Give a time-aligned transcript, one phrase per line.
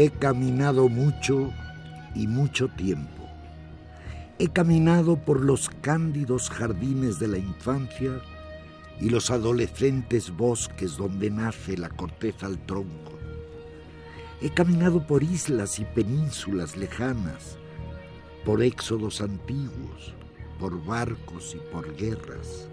[0.00, 1.52] He caminado mucho
[2.14, 3.28] y mucho tiempo.
[4.38, 8.12] He caminado por los cándidos jardines de la infancia
[9.00, 13.18] y los adolescentes bosques donde nace la corteza al tronco.
[14.40, 17.58] He caminado por islas y penínsulas lejanas,
[18.44, 20.14] por éxodos antiguos,
[20.60, 22.68] por barcos y por guerras.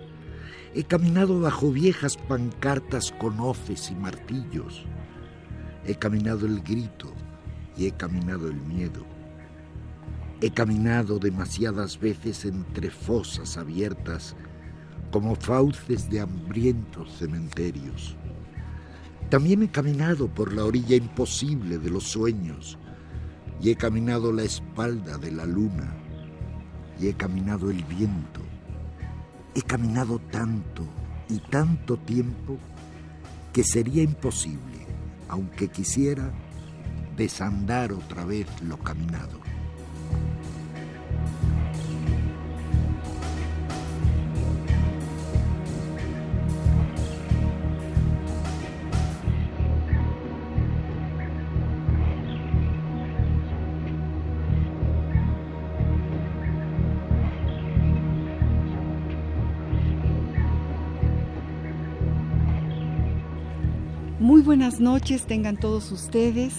[0.75, 4.85] He caminado bajo viejas pancartas con hoces y martillos
[5.87, 7.13] He caminado el grito
[7.77, 9.05] y he caminado el miedo.
[10.41, 14.35] He caminado demasiadas veces entre fosas abiertas
[15.11, 18.15] como fauces de hambrientos cementerios.
[19.29, 22.77] También he caminado por la orilla imposible de los sueños
[23.61, 25.95] y he caminado la espalda de la luna
[26.99, 28.41] y he caminado el viento.
[29.55, 30.85] He caminado tanto
[31.29, 32.57] y tanto tiempo
[33.53, 34.75] que sería imposible
[35.27, 36.31] aunque quisiera
[37.15, 39.45] desandar otra vez lo caminado.
[64.45, 66.53] buenas noches tengan todos ustedes.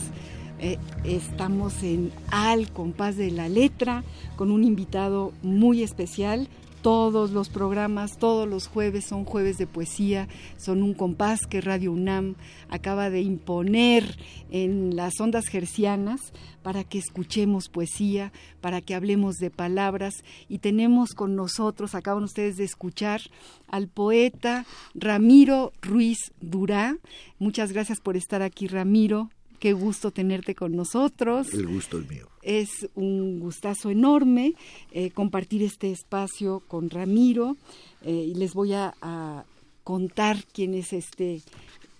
[0.59, 4.05] Eh, estamos en Al compás de la letra
[4.37, 6.49] con un invitado muy especial.
[6.81, 11.91] Todos los programas, todos los jueves son jueves de poesía, son un compás que Radio
[11.91, 12.37] UNAM
[12.69, 14.16] acaba de imponer
[14.50, 20.15] en las ondas gercianas para que escuchemos poesía, para que hablemos de palabras
[20.49, 23.21] y tenemos con nosotros, acaban ustedes de escuchar,
[23.66, 24.65] al poeta
[24.95, 26.97] Ramiro Ruiz Durá.
[27.41, 29.31] Muchas gracias por estar aquí, Ramiro.
[29.59, 31.53] Qué gusto tenerte con nosotros.
[31.53, 32.28] El gusto es mío.
[32.43, 34.55] Es un gustazo enorme
[34.93, 37.56] eh, compartir este espacio con Ramiro
[38.03, 39.45] eh, y les voy a, a
[39.84, 41.43] contar quién es este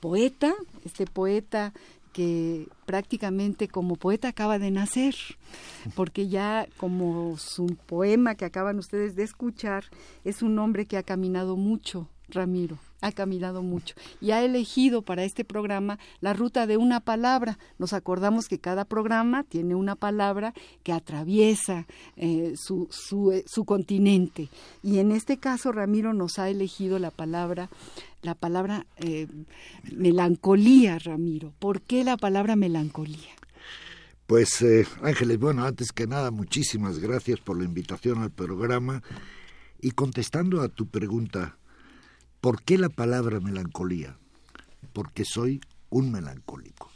[0.01, 1.73] poeta, este poeta
[2.17, 5.15] que prácticamente como poeta acaba de nacer,
[5.95, 9.85] porque ya como su poema que acaban ustedes de escuchar,
[10.25, 15.25] es un hombre que ha caminado mucho, Ramiro, ha caminado mucho y ha elegido para
[15.25, 17.59] este programa la ruta de una palabra.
[17.79, 21.87] Nos acordamos que cada programa tiene una palabra que atraviesa
[22.17, 24.49] eh, su, su, eh, su continente
[24.83, 27.69] y en este caso Ramiro nos ha elegido la palabra
[28.23, 29.29] la palabra eh,
[29.93, 31.53] melancolía, Ramiro.
[31.61, 33.31] ¿Por qué la palabra melancolía?
[34.27, 34.65] Pues
[35.03, 39.05] Ángeles, bueno, antes que nada, muchísimas gracias por la invitación al programa
[39.81, 41.57] y contestando a tu pregunta,
[42.47, 44.17] ¿Por qué la palabra melancolía?
[44.93, 45.61] Porque soy
[45.91, 46.93] un melancólico.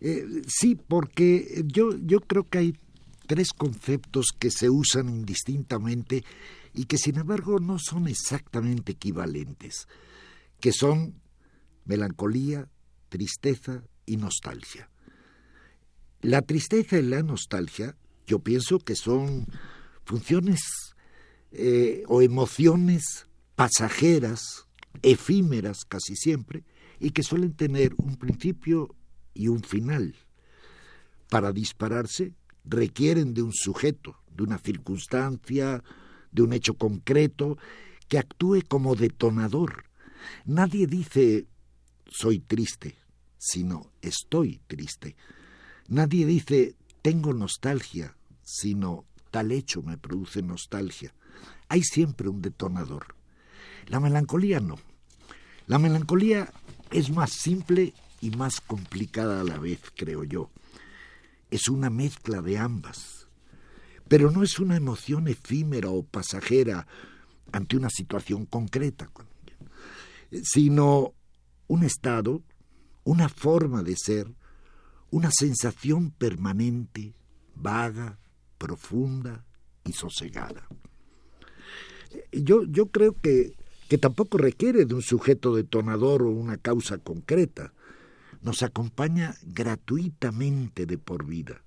[0.00, 2.78] Eh, sí, porque yo, yo creo que hay
[3.28, 6.24] tres conceptos que se usan indistintamente
[6.74, 9.86] y que sin embargo no son exactamente equivalentes,
[10.58, 11.14] que son
[11.84, 12.68] melancolía,
[13.08, 14.90] tristeza y nostalgia.
[16.20, 17.96] La tristeza y la nostalgia,
[18.26, 19.46] yo pienso que son
[20.04, 20.60] funciones
[21.52, 23.25] eh, o emociones
[23.56, 24.68] pasajeras,
[25.02, 26.64] efímeras casi siempre,
[27.00, 28.94] y que suelen tener un principio
[29.34, 30.14] y un final.
[31.28, 35.82] Para dispararse requieren de un sujeto, de una circunstancia,
[36.30, 37.58] de un hecho concreto,
[38.08, 39.84] que actúe como detonador.
[40.44, 41.46] Nadie dice
[42.08, 42.96] soy triste,
[43.38, 45.16] sino estoy triste.
[45.88, 51.14] Nadie dice tengo nostalgia, sino tal hecho me produce nostalgia.
[51.68, 53.15] Hay siempre un detonador.
[53.86, 54.76] La melancolía no.
[55.66, 56.52] La melancolía
[56.90, 60.50] es más simple y más complicada a la vez, creo yo.
[61.50, 63.28] Es una mezcla de ambas.
[64.08, 66.86] Pero no es una emoción efímera o pasajera
[67.52, 69.10] ante una situación concreta,
[70.42, 71.14] sino
[71.66, 72.42] un estado,
[73.04, 74.32] una forma de ser,
[75.10, 77.14] una sensación permanente,
[77.54, 78.18] vaga,
[78.58, 79.44] profunda
[79.84, 80.68] y sosegada.
[82.32, 83.56] Yo, yo creo que,
[83.88, 87.72] que tampoco requiere de un sujeto detonador o una causa concreta.
[88.42, 91.62] Nos acompaña gratuitamente de por vida.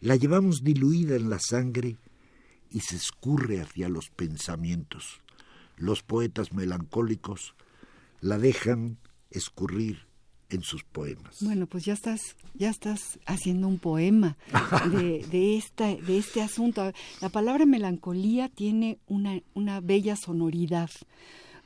[0.00, 1.96] La llevamos diluida en la sangre
[2.70, 5.20] y se escurre hacia los pensamientos.
[5.76, 7.54] Los poetas melancólicos
[8.20, 8.98] la dejan
[9.30, 10.06] escurrir
[10.52, 11.36] en sus poemas.
[11.40, 14.36] Bueno, pues ya estás, ya estás haciendo un poema
[14.90, 16.92] de, de, esta, de este asunto.
[17.20, 20.90] La palabra melancolía tiene una, una bella sonoridad,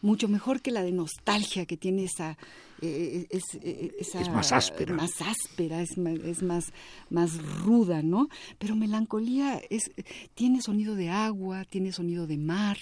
[0.02, 2.36] mucho mejor que la de nostalgia que tiene esa
[2.82, 4.94] eh, es, eh, es, más áspera.
[4.94, 6.72] Más áspera, es, es más,
[7.08, 8.28] más ruda, ¿no?
[8.58, 9.90] Pero melancolía es,
[10.34, 12.76] tiene sonido de agua, tiene sonido de mar,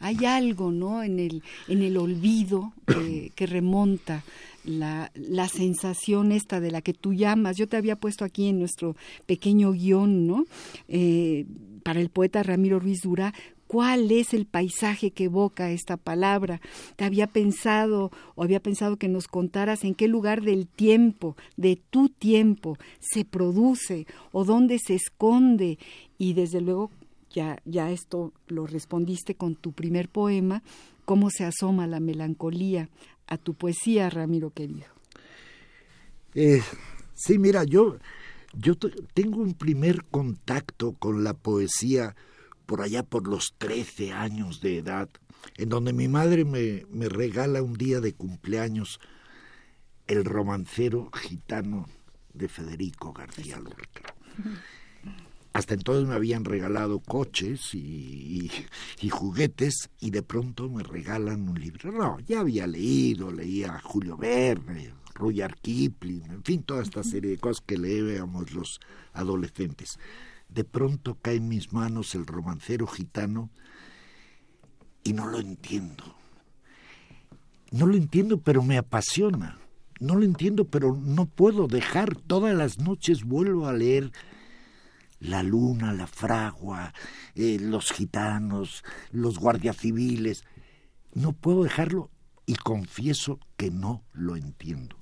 [0.00, 1.02] hay algo, ¿no?
[1.02, 4.24] En el, en el olvido que remonta
[4.66, 7.56] la, la, sensación esta de la que tú llamas.
[7.56, 8.96] Yo te había puesto aquí en nuestro
[9.26, 10.44] pequeño guion, ¿no?
[10.88, 11.46] Eh,
[11.82, 13.32] para el poeta Ramiro Ruiz Dura,
[13.66, 16.60] cuál es el paisaje que evoca esta palabra.
[16.96, 21.76] Te había pensado o había pensado que nos contaras en qué lugar del tiempo, de
[21.90, 25.78] tu tiempo, se produce o dónde se esconde
[26.18, 26.90] y desde luego
[27.30, 30.62] ya, ya esto lo respondiste con tu primer poema,
[31.04, 32.88] cómo se asoma la melancolía
[33.26, 34.86] a tu poesía, Ramiro querido.
[36.34, 36.62] Eh,
[37.14, 37.98] sí, mira, yo,
[38.52, 38.74] yo
[39.14, 42.14] tengo un primer contacto con la poesía
[42.66, 45.08] por allá por los trece años de edad,
[45.56, 49.00] en donde mi madre me, me regala un día de cumpleaños
[50.06, 51.86] el romancero gitano
[52.32, 54.14] de Federico García Lorca.
[55.56, 58.50] Hasta entonces me habían regalado coches y,
[59.00, 61.90] y, juguetes y de pronto me regalan un libro.
[61.92, 67.38] No, ya había leído, leía Julio Verne, Rudyard Kipling, en fin, toda esta serie de
[67.38, 68.80] cosas que leíamos los
[69.14, 69.98] adolescentes
[70.50, 73.48] de pronto cae en mis manos el romancero gitano
[75.04, 76.04] y no lo entiendo.
[77.70, 79.58] No lo entiendo, pero me apasiona.
[80.00, 82.14] No lo entiendo, pero no puedo dejar.
[82.14, 84.12] Todas las noches vuelvo a leer
[85.26, 86.94] la luna, la fragua,
[87.34, 90.44] eh, los gitanos, los guardias civiles.
[91.14, 92.10] No puedo dejarlo
[92.46, 94.96] y confieso que no lo entiendo.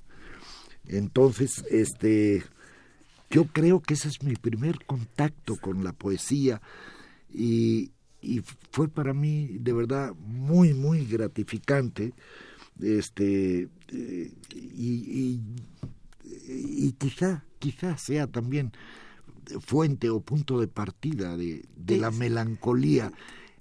[0.87, 2.43] Entonces, este,
[3.29, 6.61] yo creo que ese es mi primer contacto con la poesía
[7.33, 7.91] y,
[8.71, 12.13] fue para mí de verdad muy, muy gratificante.
[12.81, 15.39] Este, eh, y,
[16.47, 18.71] y, quizá, quizá sea también
[19.59, 23.11] fuente o punto de partida de, de la melancolía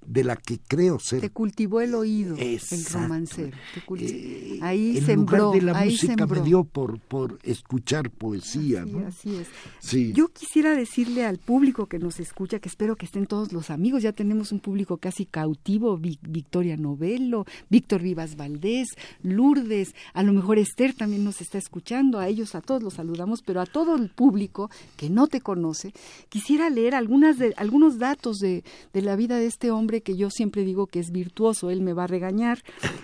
[0.07, 1.21] de la que creo ser.
[1.21, 2.61] Te cultivó el oído, el
[2.93, 3.57] romancero.
[3.99, 5.53] Eh, ahí sembró.
[5.53, 8.83] de la música me dio por, por escuchar poesía.
[8.83, 9.07] Así, ¿no?
[9.07, 9.49] así es.
[9.81, 10.13] Sí.
[10.13, 14.03] Yo quisiera decirle al público que nos escucha, que espero que estén todos los amigos,
[14.03, 18.89] ya tenemos un público casi cautivo, Victoria Novello, Víctor Vivas Valdés,
[19.23, 23.43] Lourdes, a lo mejor Esther también nos está escuchando, a ellos a todos los saludamos,
[23.43, 25.93] pero a todo el público que no te conoce,
[26.29, 30.17] quisiera leer algunas de, algunos datos de, de la vida de este hombre hombre que
[30.17, 32.59] yo siempre digo que es virtuoso, él me va a regañar,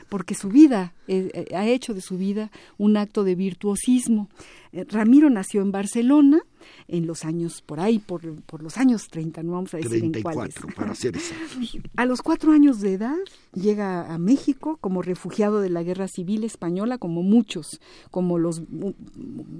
[0.09, 4.29] porque su vida, eh, eh, ha hecho de su vida un acto de virtuosismo.
[4.73, 6.41] Eh, Ramiro nació en Barcelona
[6.89, 10.23] en los años, por ahí, por, por los años 30, no vamos a decir en
[10.23, 10.55] cuáles.
[10.75, 11.17] para ser
[11.97, 13.17] A los cuatro años de edad
[13.55, 17.81] llega a México como refugiado de la Guerra Civil Española, como muchos,
[18.11, 18.63] como los,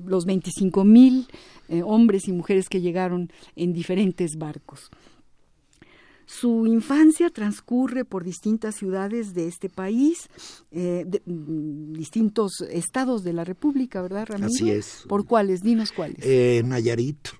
[0.05, 1.29] los 25 mil
[1.85, 4.91] hombres y mujeres que llegaron en diferentes barcos.
[6.31, 10.29] Su infancia transcurre por distintas ciudades de este país,
[10.71, 14.47] eh, mm, distintos estados de la República, ¿verdad, Ramiro?
[14.47, 15.05] Así es.
[15.09, 15.61] ¿Por cuáles?
[15.61, 16.21] Dinos cuáles.
[16.23, 17.31] Eh, Nayarit,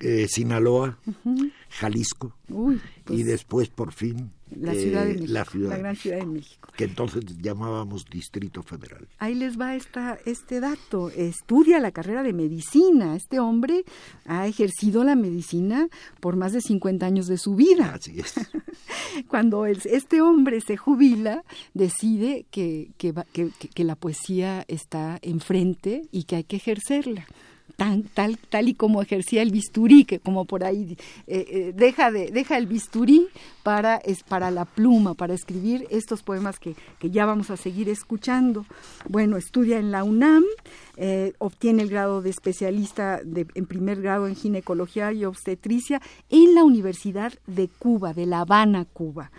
[0.00, 0.98] eh, Sinaloa,
[1.70, 5.32] Jalisco, y pues después por fin la ciudad de México,
[5.68, 6.68] la, gran ciudad de México.
[6.76, 9.06] Que entonces llamábamos Distrito Federal.
[9.18, 11.10] Ahí les va esta, este dato.
[11.10, 13.14] Estudia la carrera de medicina.
[13.16, 13.84] Este hombre
[14.24, 15.88] ha ejercido la medicina
[16.20, 17.94] por más de 50 años de su vida.
[17.94, 18.34] Así es.
[19.28, 23.12] Cuando este hombre se jubila, decide que, que,
[23.74, 27.26] que la poesía está enfrente y que hay que ejercerla
[27.76, 30.96] tal, y como ejercía el bisturí, que como por ahí
[31.26, 33.28] eh, eh, deja, de, deja el bisturí
[33.62, 37.88] para, es para la pluma, para escribir estos poemas que, que ya vamos a seguir
[37.88, 38.66] escuchando.
[39.08, 40.44] Bueno, estudia en la UNAM,
[40.96, 46.64] eh, obtiene el grado de especialista en primer grado en ginecología y obstetricia en la
[46.64, 49.30] Universidad de Cuba, de La Habana, Cuba,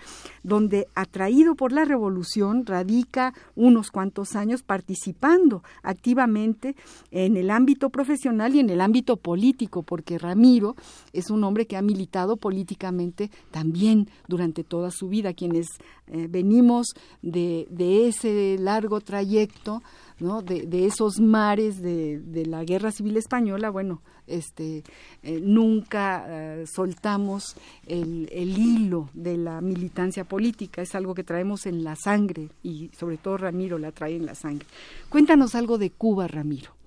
[0.43, 6.75] donde, atraído por la revolución, radica unos cuantos años participando activamente
[7.11, 7.89] en el ámbito
[8.25, 10.75] y en el ámbito político, porque Ramiro
[11.13, 15.33] es un hombre que ha militado políticamente también durante toda su vida.
[15.33, 15.67] Quienes
[16.07, 16.87] eh, venimos
[17.21, 17.67] de,
[18.07, 19.81] ese largo trayecto,
[20.19, 20.41] ¿no?
[20.41, 24.83] de, esos mares de, la guerra civil española, bueno, este,
[25.23, 27.55] eh, nunca eh, soltamos
[27.87, 33.17] el, hilo de la militancia política, es algo que traemos en la sangre y sobre
[33.17, 34.67] todo Ramiro la trae en la sangre.
[35.09, 36.78] Cuéntanos algo de Cuba, Ramiro.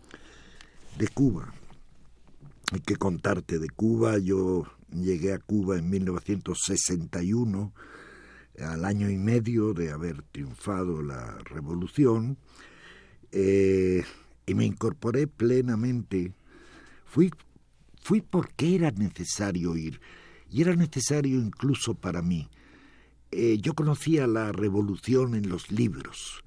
[0.98, 1.52] De Cuba.
[2.72, 4.18] Hay que contarte de Cuba.
[4.18, 7.72] Yo llegué a Cuba en 1961,
[8.60, 12.38] al año y medio de haber triunfado la revolución
[13.32, 14.04] eh,
[14.46, 16.32] y me incorporé plenamente.
[17.06, 17.30] Fui,
[18.02, 20.00] fui porque era necesario ir,
[20.50, 22.48] y era necesario incluso para mí.
[23.30, 26.41] Eh, yo conocía la revolución en los libros,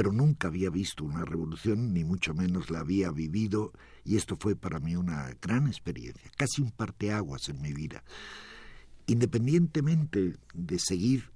[0.00, 4.56] pero nunca había visto una revolución, ni mucho menos la había vivido, y esto fue
[4.56, 8.02] para mí una gran experiencia, casi un parteaguas en mi vida.
[9.06, 11.30] Independientemente de seguir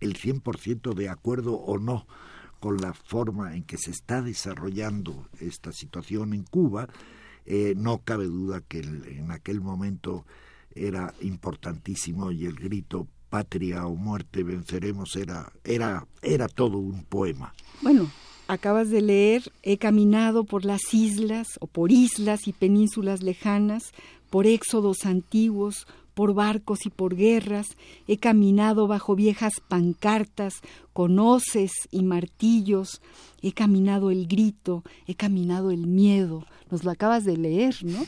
[0.00, 2.06] el 100% de acuerdo o no
[2.60, 6.88] con la forma en que se está desarrollando esta situación en Cuba,
[7.44, 10.24] eh, no cabe duda que en aquel momento
[10.74, 17.54] era importantísimo y el grito patria o muerte venceremos era era era todo un poema.
[17.80, 18.10] Bueno,
[18.46, 23.84] acabas de leer He caminado por las islas o por islas y penínsulas lejanas,
[24.28, 27.76] por éxodos antiguos, por barcos y por guerras,
[28.06, 30.60] he caminado bajo viejas pancartas,
[30.92, 33.00] con hoces y martillos,
[33.40, 36.44] he caminado el grito, he caminado el miedo.
[36.70, 37.98] Nos lo acabas de leer, ¿no?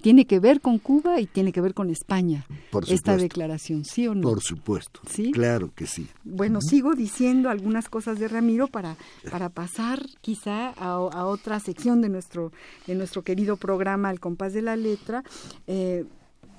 [0.00, 2.46] Tiene que ver con Cuba y tiene que ver con España.
[2.88, 4.22] esta declaración, ¿sí o no?
[4.22, 5.00] Por supuesto.
[5.06, 5.30] Sí.
[5.30, 6.06] Claro que sí.
[6.24, 8.96] Bueno, sigo diciendo algunas cosas de Ramiro para,
[9.30, 12.50] para pasar quizá a, otra sección de nuestro,
[12.86, 15.22] de nuestro querido programa El compás de la letra.
[15.66, 16.06] Eh,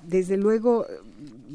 [0.06, 0.86] desde luego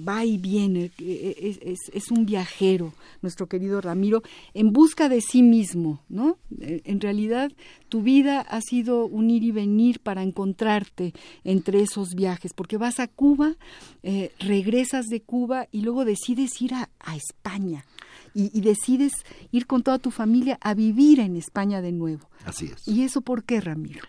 [0.07, 5.43] va y viene, e, e, es, un viajero, nuestro querido Ramiro, en busca de sí
[5.43, 6.37] mismo, ¿no?
[6.59, 7.51] E, en realidad,
[7.89, 12.99] tu vida ha sido un ir y venir para encontrarte entre esos viajes, porque vas
[12.99, 13.55] a Cuba,
[14.03, 17.85] eh, regresas de Cuba y luego decides ir a, España.
[18.33, 19.11] Y, y, decides
[19.51, 22.29] ir con toda tu familia a vivir en España de nuevo.
[22.45, 22.87] Así es.
[22.87, 23.99] ¿Y eso por qué, Ramiro?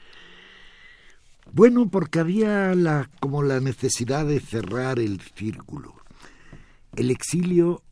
[1.55, 5.95] Bueno, porque había la, como la necesidad de cerrar el círculo.
[6.97, 7.83] El exilio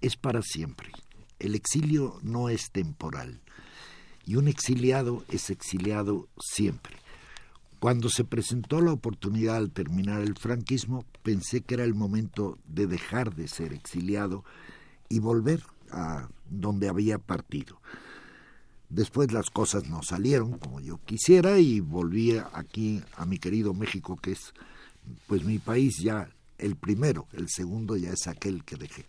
[0.00, 0.92] es para siempre.
[1.38, 3.42] El exilio no es temporal.
[4.24, 6.96] Y un exiliado es exiliado siempre.
[7.80, 12.86] Cuando se presentó la oportunidad al terminar el franquismo, pensé que era el momento de
[12.86, 14.42] dejar de ser exiliado
[15.10, 17.78] y volver a donde había partido.
[18.88, 24.16] Después las cosas no salieron como yo quisiera y volví aquí a mi querido México,
[24.16, 24.52] que es
[25.26, 26.28] pues mi país ya
[26.58, 29.04] el primero, el segundo ya es aquel que dejé.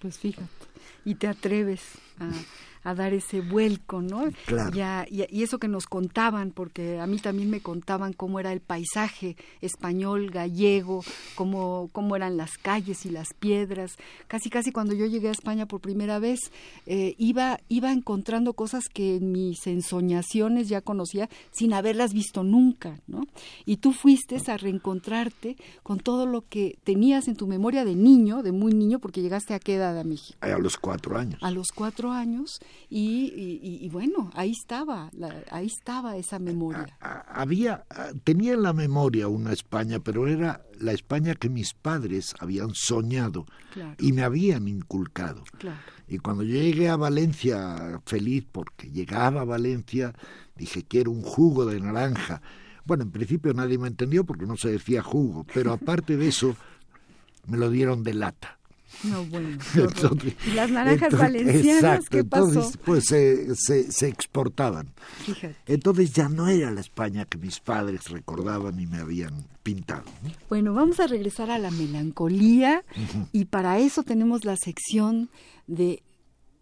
[0.00, 0.73] Pues fíjate.
[1.04, 1.82] Y te atreves
[2.18, 2.30] a,
[2.84, 4.24] a dar ese vuelco, ¿no?
[4.44, 5.06] Claro.
[5.10, 8.60] Y, y, eso que nos contaban, porque a mí también me contaban cómo era el
[8.60, 11.02] paisaje español, gallego,
[11.34, 13.96] cómo, cómo eran las calles y las piedras.
[14.28, 16.38] Casi, casi cuando yo llegué a España por primera vez,
[16.86, 23.00] eh, iba, iba encontrando cosas que en mis ensoñaciones ya conocía sin haberlas visto nunca,
[23.06, 23.26] ¿no?
[23.64, 28.42] Y tú fuiste a reencontrarte con todo lo que tenías en tu memoria de niño,
[28.42, 30.38] de muy niño, porque llegaste a qué edad a México.
[30.42, 31.42] A los cuatro años.
[31.42, 35.10] A los cuatro años y, y, bueno, ahí estaba,
[35.50, 36.86] ahí estaba esa memoria.
[37.00, 37.84] Había,
[38.24, 43.46] tenía en la memoria una España, pero era la España que mis padres habían soñado
[43.98, 45.44] y me habían inculcado.
[46.08, 50.12] Y cuando llegué a Valencia, feliz porque llegaba a Valencia,
[50.56, 52.42] dije quiero un jugo de naranja.
[52.84, 56.54] Bueno, en principio nadie me entendió porque no se decía jugo, pero aparte de eso,
[57.46, 58.58] me lo dieron de lata.
[59.02, 59.58] No, bueno.
[60.46, 62.46] ¿Y las naranjas valencianas qué pasó?
[62.46, 64.92] Entonces, pues se, se, exportaban.
[65.24, 65.56] Fíjate.
[65.66, 70.04] Entonces ya no era la España que mis padres recordaban y me habían pintado.
[70.48, 72.84] Bueno, vamos a regresar a la melancolía
[73.32, 75.30] y para eso tenemos la sección
[75.66, 76.02] de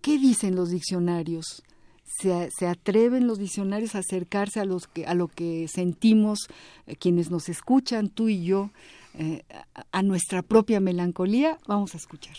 [0.00, 1.62] ¿qué dicen los diccionarios?
[2.04, 6.40] Se, se, atreven los diccionarios a acercarse a, los que, a lo que sentimos
[6.86, 8.70] eh, quienes nos escuchan, tú y yo,
[9.14, 9.44] eh,
[9.90, 12.36] a nuestra propia melancolía, vamos a escuchar.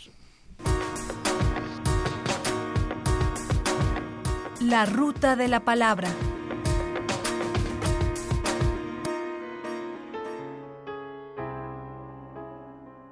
[4.60, 6.10] La ruta de la palabra.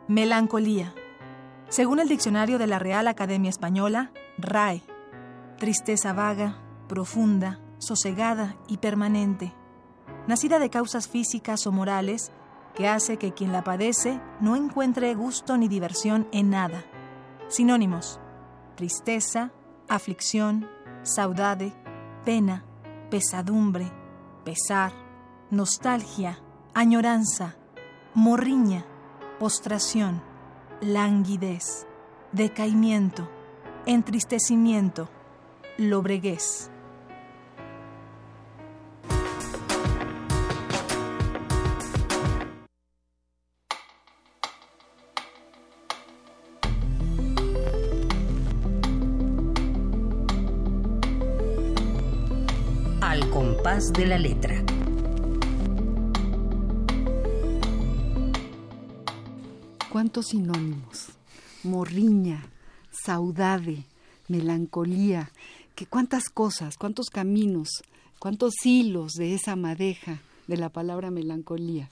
[0.07, 0.93] Melancolía.
[1.69, 4.81] Según el diccionario de la Real Academia Española, RAE.
[5.57, 9.53] Tristeza vaga, profunda, sosegada y permanente.
[10.27, 12.31] Nacida de causas físicas o morales
[12.87, 16.83] hace que quien la padece no encuentre gusto ni diversión en nada.
[17.47, 18.19] Sinónimos:
[18.75, 19.51] tristeza,
[19.87, 20.69] aflicción,
[21.03, 21.73] saudade,
[22.23, 22.63] pena,
[23.09, 23.91] pesadumbre,
[24.45, 24.93] pesar,
[25.49, 26.39] nostalgia,
[26.73, 27.55] añoranza,
[28.13, 28.85] morriña,
[29.39, 30.21] postración,
[30.81, 31.87] languidez,
[32.31, 33.29] decaimiento,
[33.85, 35.09] entristecimiento,
[35.77, 36.71] lobreguez.
[53.93, 54.63] De la letra.
[59.91, 61.09] ¿Cuántos sinónimos?
[61.63, 62.45] Morriña,
[62.91, 63.83] saudade,
[64.29, 65.31] melancolía,
[65.75, 67.83] que cuántas cosas, cuántos caminos,
[68.19, 71.89] cuántos hilos de esa madeja de la palabra melancolía.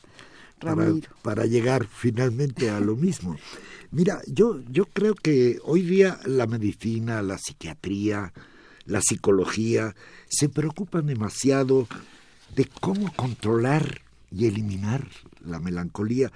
[0.60, 1.10] Ramiro.
[1.22, 3.36] Para, llegar finalmente a lo mismo.
[3.92, 8.34] Mira, yo, yo creo que hoy día la medicina, la psiquiatría,
[8.90, 9.96] la psicología,
[10.28, 11.88] se preocupan demasiado
[12.56, 15.08] de cómo controlar y eliminar
[15.46, 16.32] la melancolía.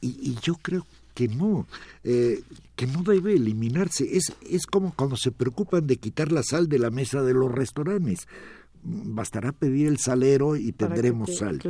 [0.00, 1.66] Y, yo creo que no,
[2.02, 2.42] eh,
[2.76, 4.16] que no debe eliminarse.
[4.16, 7.50] Es, es como cuando se preocupan de quitar la sal de la mesa de los
[7.50, 8.28] restaurantes.
[8.82, 11.60] Bastará pedir el salero y tendremos sal.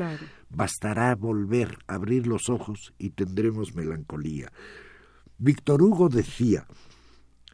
[0.51, 4.51] Bastará volver a abrir los ojos y tendremos melancolía.
[5.38, 6.66] Víctor Hugo decía,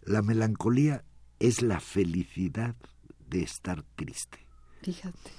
[0.04, 1.04] la melancolía
[1.40, 2.76] es la felicidad
[3.28, 4.38] de estar triste.
[4.82, 5.30] Fíjate.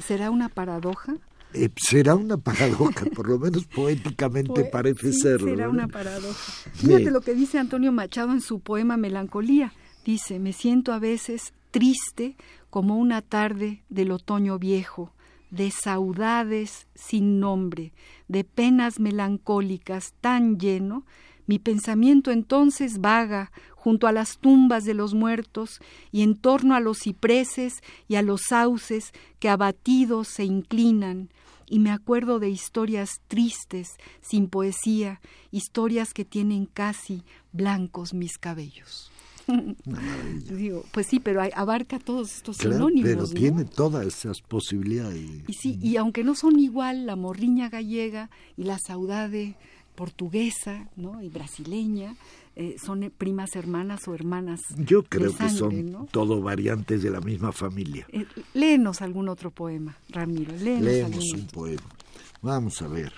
[0.00, 1.16] ¿Será una paradoja?
[1.54, 5.50] Eh, será una paradoja, por lo menos poéticamente parece serlo.
[5.50, 6.34] Será una paradoja.
[6.72, 9.72] Fíjate lo que dice Antonio Machado en su poema Melancolía.
[10.04, 12.36] Dice, me siento a veces triste
[12.70, 15.12] como una tarde del otoño viejo,
[15.50, 17.92] de saudades sin nombre,
[18.28, 21.04] de penas melancólicas tan lleno
[21.46, 25.80] mi pensamiento entonces vaga junto a las tumbas de los muertos
[26.12, 31.30] y en torno a los cipreses y a los sauces que abatidos se inclinan,
[31.68, 39.10] y me acuerdo de historias tristes, sin poesía, historias que tienen casi blancos mis cabellos.
[40.50, 43.10] Digo, pues sí, pero abarca todos estos sinónimos.
[43.10, 45.30] Pero tiene todas esas posibilidades.
[45.48, 49.56] Y sí, y aunque no son igual la morriña gallega y la saudade
[49.94, 51.22] portuguesa ¿no?
[51.22, 52.16] y brasileña,
[52.56, 54.60] eh, son primas hermanas o hermanas.
[54.76, 58.06] Yo creo que son todo variantes de la misma familia.
[58.10, 60.52] Eh, léenos algún otro poema, Ramiro.
[60.56, 61.88] Léenos un poema.
[62.42, 63.12] Vamos a ver.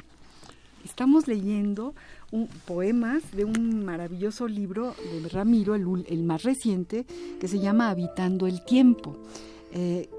[0.85, 1.95] Estamos leyendo
[2.31, 7.07] un, poemas de un maravilloso libro de Ramiro, el, más reciente,
[7.41, 9.17] que se llama Habitando el Tiempo.
[9.73, 10.11] Eh,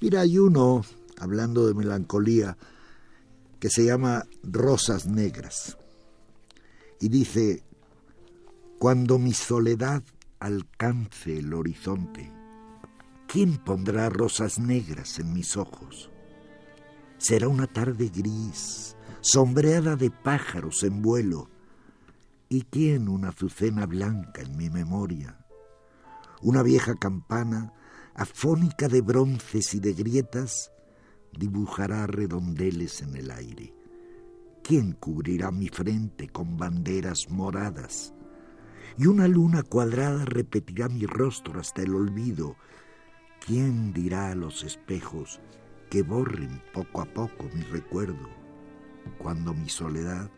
[0.00, 0.84] Mira, hay uno,
[1.18, 2.56] hablando de melancolía,
[3.58, 5.76] que se llama Rosas Negras.
[7.00, 7.64] Y dice,
[8.78, 10.04] cuando mi soledad
[10.38, 12.30] alcance el horizonte,
[13.26, 16.10] ¿quién pondrá rosas negras en mis ojos?
[17.18, 21.50] Será una tarde gris, sombreada de pájaros en vuelo.
[22.48, 25.44] ¿Y quién una azucena blanca en mi memoria?
[26.40, 27.72] Una vieja campana
[28.18, 30.72] afónica de bronces y de grietas,
[31.32, 33.72] dibujará redondeles en el aire.
[34.64, 38.12] ¿Quién cubrirá mi frente con banderas moradas?
[38.98, 42.56] Y una luna cuadrada repetirá mi rostro hasta el olvido.
[43.46, 45.40] ¿Quién dirá a los espejos
[45.88, 48.28] que borren poco a poco mi recuerdo
[49.18, 50.28] cuando mi soledad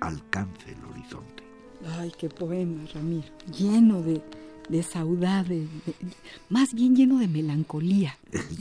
[0.00, 1.44] alcance el horizonte?
[1.98, 4.22] Ay, qué poema, Ramiro, lleno de,
[4.70, 5.66] de saudade,
[6.48, 8.16] más bien lleno de melancolía.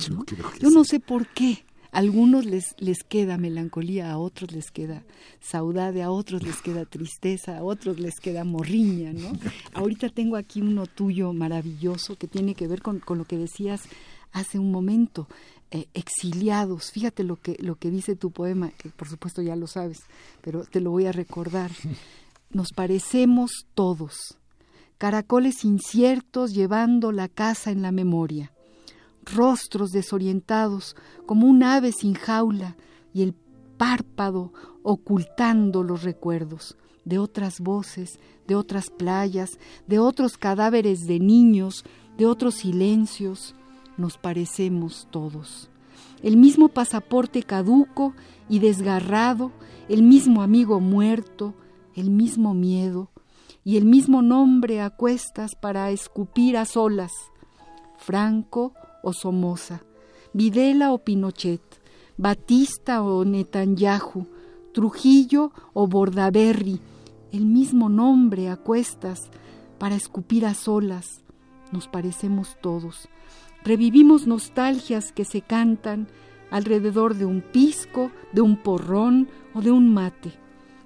[0.60, 0.84] Yo, ¿no?
[0.84, 1.63] sé por qué.
[1.91, 5.04] A algunos les, les queda melancolía, a otros les queda
[5.39, 9.32] saudade, a otros les queda tristeza, a otros les queda morriña, ¿no?
[9.74, 13.82] Ahorita tengo aquí uno tuyo maravilloso que tiene que ver con, lo que decías
[14.32, 15.28] hace un momento,
[15.72, 16.91] eh, exiliados.
[16.91, 20.00] Fíjate lo que, lo que dice tu poema, que por supuesto ya lo sabes,
[20.41, 21.72] pero te lo voy a recordar.
[22.52, 24.38] Nos parecemos todos,
[24.99, 28.51] caracoles inciertos llevando la casa en la memoria,
[29.23, 32.75] rostros desorientados como un ave sin jaula
[33.13, 33.33] y el
[33.77, 34.51] párpado
[34.83, 39.57] ocultando los recuerdos de otras voces, de otras playas,
[39.88, 41.85] de otros cadáveres de niños,
[42.17, 43.55] de otros silencios,
[43.97, 45.69] nos parecemos todos.
[46.21, 48.13] El mismo pasaporte caduco
[48.49, 49.53] y desgarrado,
[49.88, 51.53] el mismo amigo muerto,
[51.95, 53.09] el mismo miedo,
[53.63, 57.12] y el mismo nombre a cuestas para escupir a solas,
[57.98, 59.84] Franco o Somoza,
[60.34, 61.62] Videla o Pinochet,
[62.17, 64.28] Batista o Netanyahu,
[64.74, 66.80] Trujillo o Bordaberry,
[67.32, 69.30] el mismo nombre a cuestas
[69.78, 71.24] para escupir a solas,
[71.72, 73.10] nos parecemos todos.
[73.63, 76.08] Revivimos nostalgias que se cantan
[76.52, 80.34] alrededor de un pisco, de un porrón o de un mate.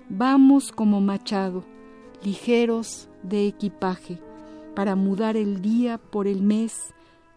[0.10, 1.64] Vamos como Machado,
[2.24, 4.20] ligeros de equipaje,
[4.76, 6.74] para mudar el día por el mes,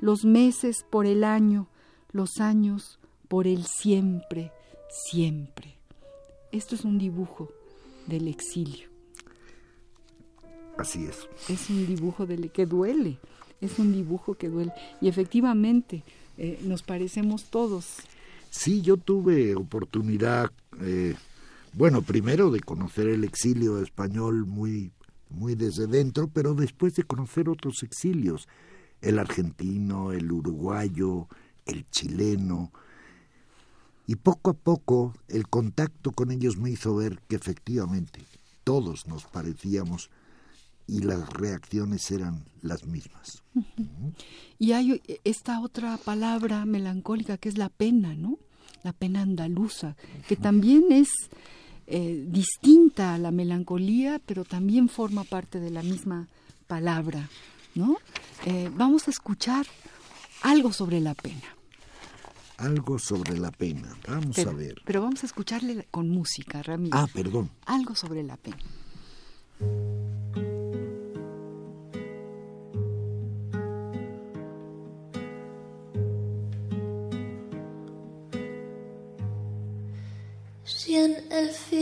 [0.00, 1.68] los meses por el año,
[2.12, 4.52] los años por el siempre,
[4.88, 5.76] siempre.
[6.52, 7.50] Esto es un dibujo
[8.06, 8.88] del exilio.
[10.78, 11.28] Así es.
[11.48, 13.18] Es un dibujo del que duele,
[13.60, 14.72] es un dibujo que duele.
[15.00, 16.02] Y efectivamente,
[16.38, 17.96] eh, nos parecemos todos.
[18.50, 21.14] Sí, yo tuve oportunidad eh,
[21.76, 24.92] bueno, primero de conocer el exilio español muy,
[25.28, 28.48] muy desde dentro, pero después de conocer otros exilios,
[29.02, 31.28] el argentino, el uruguayo,
[31.66, 32.72] el chileno,
[34.06, 38.20] y poco a poco el contacto con ellos me hizo ver que efectivamente
[38.64, 40.10] todos nos parecíamos
[40.86, 43.42] y las reacciones eran las mismas.
[44.58, 48.38] Y hay esta otra palabra melancólica que es la pena, ¿no?
[48.82, 49.94] La pena andaluza,
[50.26, 51.10] que también es
[51.86, 56.28] eh, distinta a la melancolía, pero también forma parte de la misma
[56.66, 57.28] palabra,
[57.74, 57.96] ¿no?
[58.44, 59.66] Eh, vamos a escuchar
[60.42, 61.56] algo sobre la pena.
[62.58, 64.76] Algo sobre la pena, vamos a ver.
[64.84, 66.96] Pero vamos a escucharle con música, Ramiro.
[66.96, 67.50] Ah, perdón.
[67.66, 68.56] Algo sobre la pena.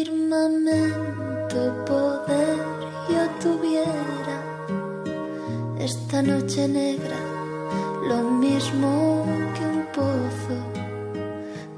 [0.05, 2.59] Firmamento poder
[3.09, 4.39] yo tuviera
[5.79, 7.17] esta noche negra,
[8.09, 10.57] lo mismo que un pozo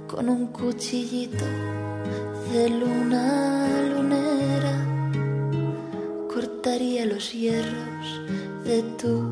[0.08, 1.44] con un cuchillito
[2.52, 4.76] de luna lunera,
[6.32, 8.06] cortaría los hierros
[8.64, 9.25] de tu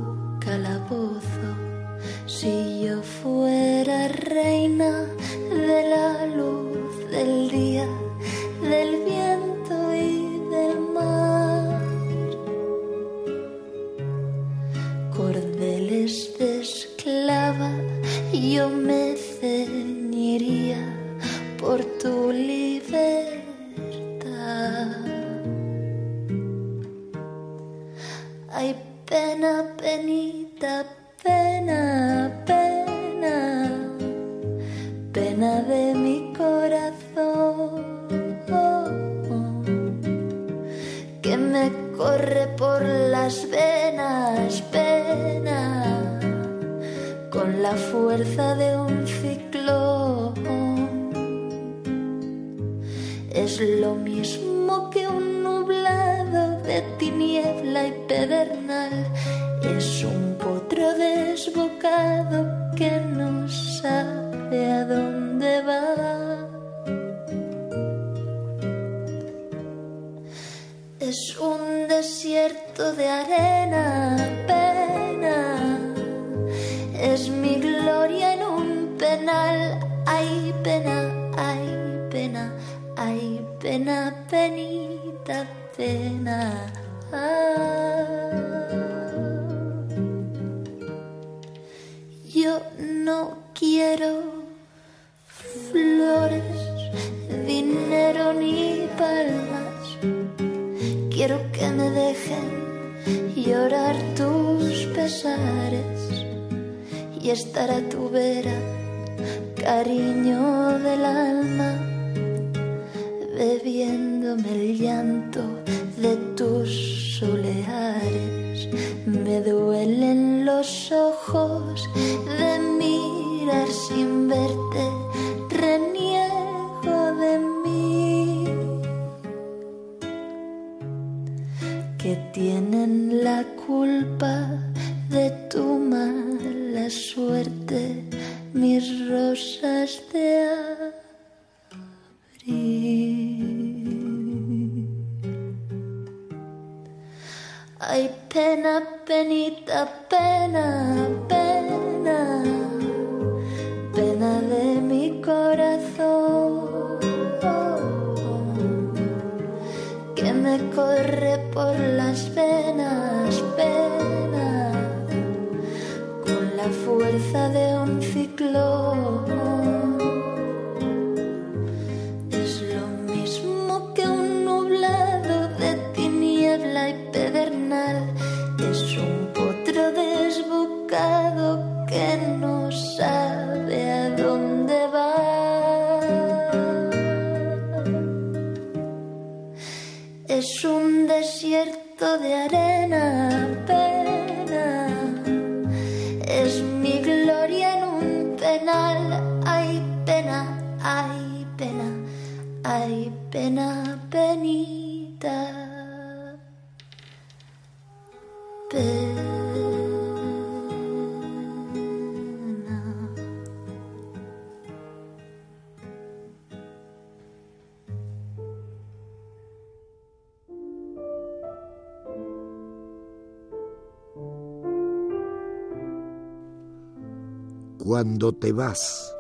[227.95, 229.15] Cuando te vas,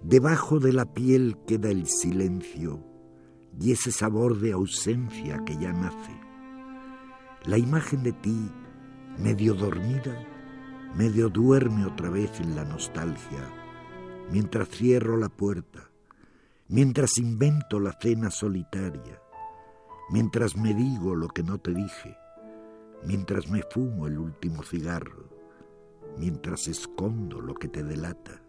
[0.00, 2.82] debajo de la piel queda el silencio
[3.60, 6.18] y ese sabor de ausencia que ya nace.
[7.44, 8.50] La imagen de ti,
[9.18, 10.26] medio dormida,
[10.94, 13.46] medio duerme otra vez en la nostalgia,
[14.30, 15.90] mientras cierro la puerta,
[16.68, 19.20] mientras invento la cena solitaria,
[20.08, 22.16] mientras me digo lo que no te dije,
[23.04, 25.33] mientras me fumo el último cigarro,
[26.18, 28.40] mientras escondo lo que te delata.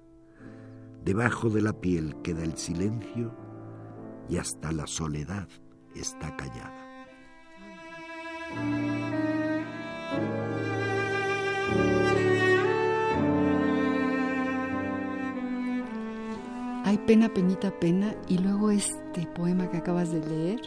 [1.03, 3.35] Debajo de la piel queda el silencio
[4.29, 5.47] y hasta la soledad
[5.95, 6.85] está callada.
[16.85, 20.61] Hay pena, penita, pena, y luego este poema que acabas de leer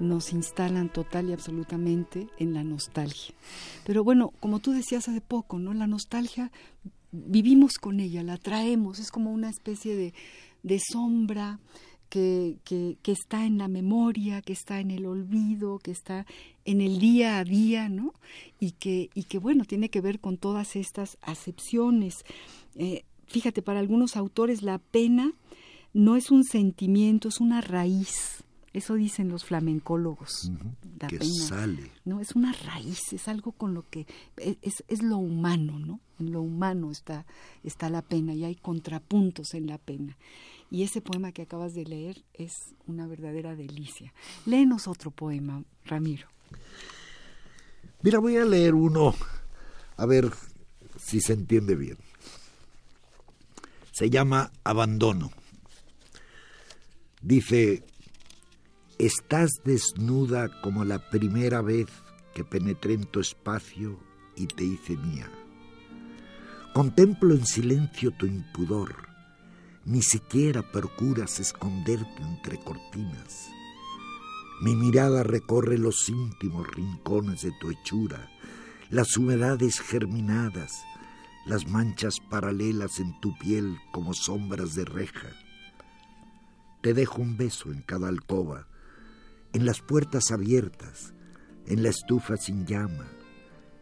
[0.00, 3.34] nos instalan total y absolutamente en la nostalgia.
[3.86, 5.74] Pero bueno, como tú decías hace poco, ¿no?
[5.74, 6.50] La nostalgia
[7.12, 10.14] vivimos con ella, la traemos, es como una especie de,
[10.62, 11.60] de sombra
[12.08, 16.26] que, que, está en la memoria, que está en el olvido, que está
[16.64, 18.14] en el día a día, ¿no?
[18.60, 22.24] Y que, y que bueno, tiene que ver con todas estas acepciones.
[22.76, 25.32] Eh, fíjate, para algunos autores la pena
[25.92, 28.44] no es un sentimiento, es una raíz.
[28.74, 30.50] Eso dicen los flamencólogos.
[31.08, 31.32] Que pena.
[31.32, 31.92] sale.
[32.04, 34.06] No, es una raíz, es algo con lo que
[34.36, 36.00] e, es, es lo humano, ¿no?
[36.18, 37.24] En lo humano está,
[37.62, 40.16] está la pena y hay contrapuntos en la pena.
[40.70, 42.52] y ese poema que acabas de leer es
[42.88, 44.12] una verdadera delicia.
[44.44, 46.26] Léenos otro poema, Ramiro.
[48.02, 49.14] Mira, voy a leer uno,
[49.96, 50.32] a ver
[50.98, 51.96] si se entiende bien.
[53.92, 55.30] Se llama Abandono.
[57.22, 57.84] Dice,
[59.06, 61.88] estás desnuda como la primera vez
[62.34, 63.98] que penetré en tu espacio
[64.36, 65.30] y te hice mía.
[66.72, 68.94] Contemplo en silencio tu impudor,
[69.84, 73.48] ni siquiera procuras esconderte entre cortinas.
[74.62, 78.30] Mi mirada recorre los íntimos rincones de tu hechura,
[78.90, 80.82] las humedades germinadas,
[81.46, 85.28] las manchas paralelas en tu piel como sombras de reja.
[86.80, 88.66] Te dejo un beso en cada alcoba,
[89.54, 91.14] en las puertas abiertas,
[91.66, 93.06] en la estufa sin llama,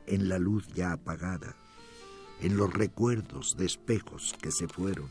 [0.07, 1.57] en la luz ya apagada,
[2.43, 5.09] en los recuerdos de espejos que se fueron.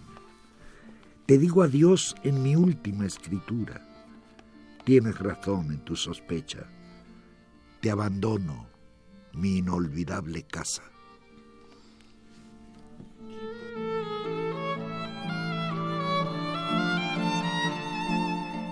[1.26, 3.88] Te digo adiós en mi última escritura.
[4.86, 6.68] Tienes razón en tu sospecha.
[7.82, 8.68] Te abandono,
[9.34, 10.84] mi inolvidable casa.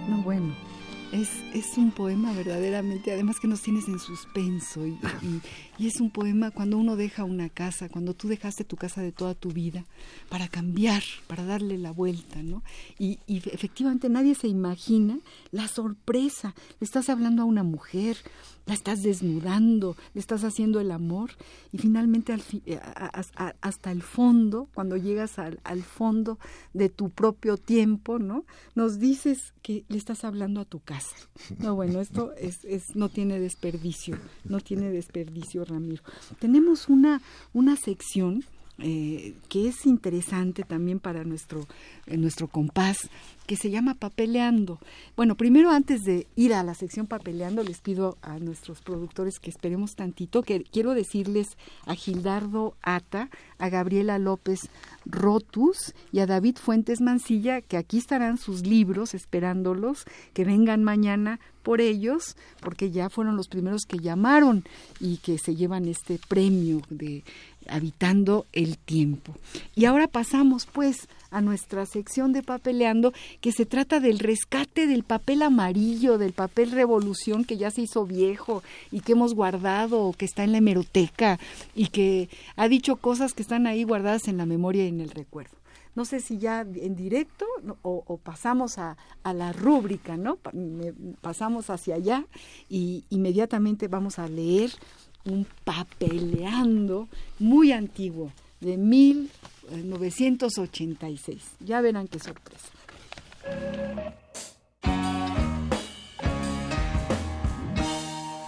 [0.07, 0.68] No, bueno,
[1.11, 5.41] es, es un poema verdaderamente, además que nos tienes en suspenso y, y-
[5.87, 9.33] es un poema cuando uno deja una casa, cuando tú dejaste tu casa de toda
[9.33, 9.85] tu vida
[10.27, 12.63] para cambiar, para darle la vuelta, ¿no?
[12.99, 15.17] Y, y efectivamente nadie se imagina
[15.51, 16.53] la sorpresa.
[16.81, 18.17] Le estás hablando a una mujer,
[18.65, 21.31] la estás desnudando, le estás haciendo el amor
[21.71, 22.79] y finalmente al fi- eh,
[23.61, 26.37] hasta el fondo, cuando llegas al, al fondo
[26.73, 28.43] de tu propio tiempo, ¿no?
[28.75, 30.98] Nos dices que le estás hablando a tu casa.
[31.57, 36.03] No, bueno, esto es, es no tiene desperdicio, no tiene desperdicio, Ramiro.
[36.39, 37.21] Tenemos una,
[37.53, 38.43] una sección
[38.81, 41.67] eh, que es interesante también para nuestro,
[42.05, 43.09] eh, nuestro compás,
[43.45, 44.79] que se llama Papeleando.
[45.17, 49.49] Bueno, primero antes de ir a la sección Papeleando, les pido a nuestros productores que
[49.49, 54.69] esperemos tantito, que quiero decirles a Gildardo Ata, a Gabriela López
[55.05, 61.39] Rotus y a David Fuentes Mancilla, que aquí estarán sus libros esperándolos, que vengan mañana
[61.63, 64.63] por ellos, porque ya fueron los primeros que llamaron
[64.99, 67.23] y que se llevan este premio de
[67.69, 69.35] habitando el tiempo.
[69.75, 75.03] Y ahora pasamos pues a nuestra sección de papeleando que se trata del rescate del
[75.03, 80.25] papel amarillo, del papel revolución que ya se hizo viejo y que hemos guardado que
[80.25, 81.39] está en la hemeroteca
[81.75, 85.11] y que ha dicho cosas que están ahí guardadas en la memoria y en el
[85.11, 85.59] recuerdo.
[85.95, 87.45] No sé si ya en directo
[87.81, 90.37] o, pasamos a, a la rúbrica, ¿no?
[91.19, 92.25] Pasamos hacia allá
[92.69, 94.71] y inmediatamente vamos a leer
[95.25, 97.07] un papeleando
[97.39, 101.55] muy antiguo de 1986.
[101.59, 102.69] Ya verán qué sorpresa.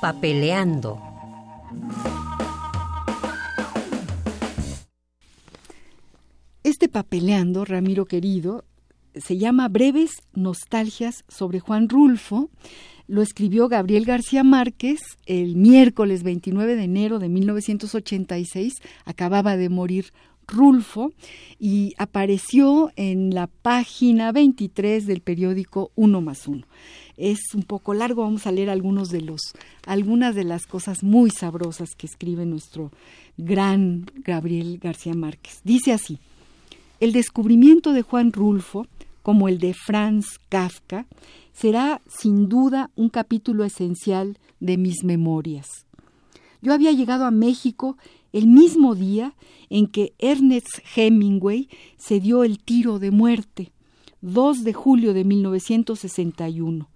[0.01, 0.99] Papeleando.
[6.63, 8.65] Este papeleando, Ramiro querido,
[9.15, 12.49] se llama Breves Nostalgias sobre Juan Rulfo.
[13.11, 18.75] Lo escribió Gabriel García Márquez el miércoles 29 de enero de 1986.
[19.03, 20.13] Acababa de morir
[20.47, 21.11] Rulfo
[21.59, 26.65] y apareció en la página 23 del periódico Uno más Uno.
[27.17, 29.41] Es un poco largo, vamos a leer algunos de los,
[29.85, 32.93] algunas de las cosas muy sabrosas que escribe nuestro
[33.35, 35.59] gran Gabriel García Márquez.
[35.65, 36.17] Dice así.
[37.01, 38.87] El descubrimiento de Juan Rulfo,
[39.21, 41.05] como el de Franz Kafka,
[41.53, 45.85] será sin duda un capítulo esencial de mis memorias.
[46.61, 47.97] Yo había llegado a México
[48.33, 49.35] el mismo día
[49.69, 53.71] en que Ernest Hemingway se dio el tiro de muerte,
[54.21, 56.89] 2 de julio de 1961.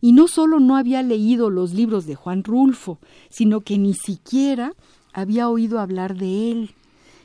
[0.00, 4.72] Y no solo no había leído los libros de Juan Rulfo, sino que ni siquiera
[5.12, 6.70] había oído hablar de él.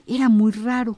[0.06, 0.98] Era muy raro.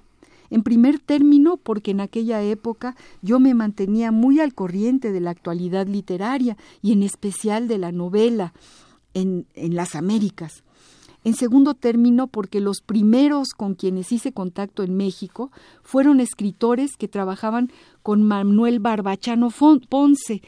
[0.50, 5.32] En primer término, porque en aquella época yo me mantenía muy al corriente de la
[5.32, 8.54] actualidad literaria y en especial de la novela
[9.14, 10.64] en, en las Américas.
[11.24, 15.52] En segundo término, porque los primeros con quienes hice contacto en México
[15.84, 17.70] fueron escritores que trabajaban
[18.02, 19.50] con Manuel Barbachano
[19.90, 20.42] Ponce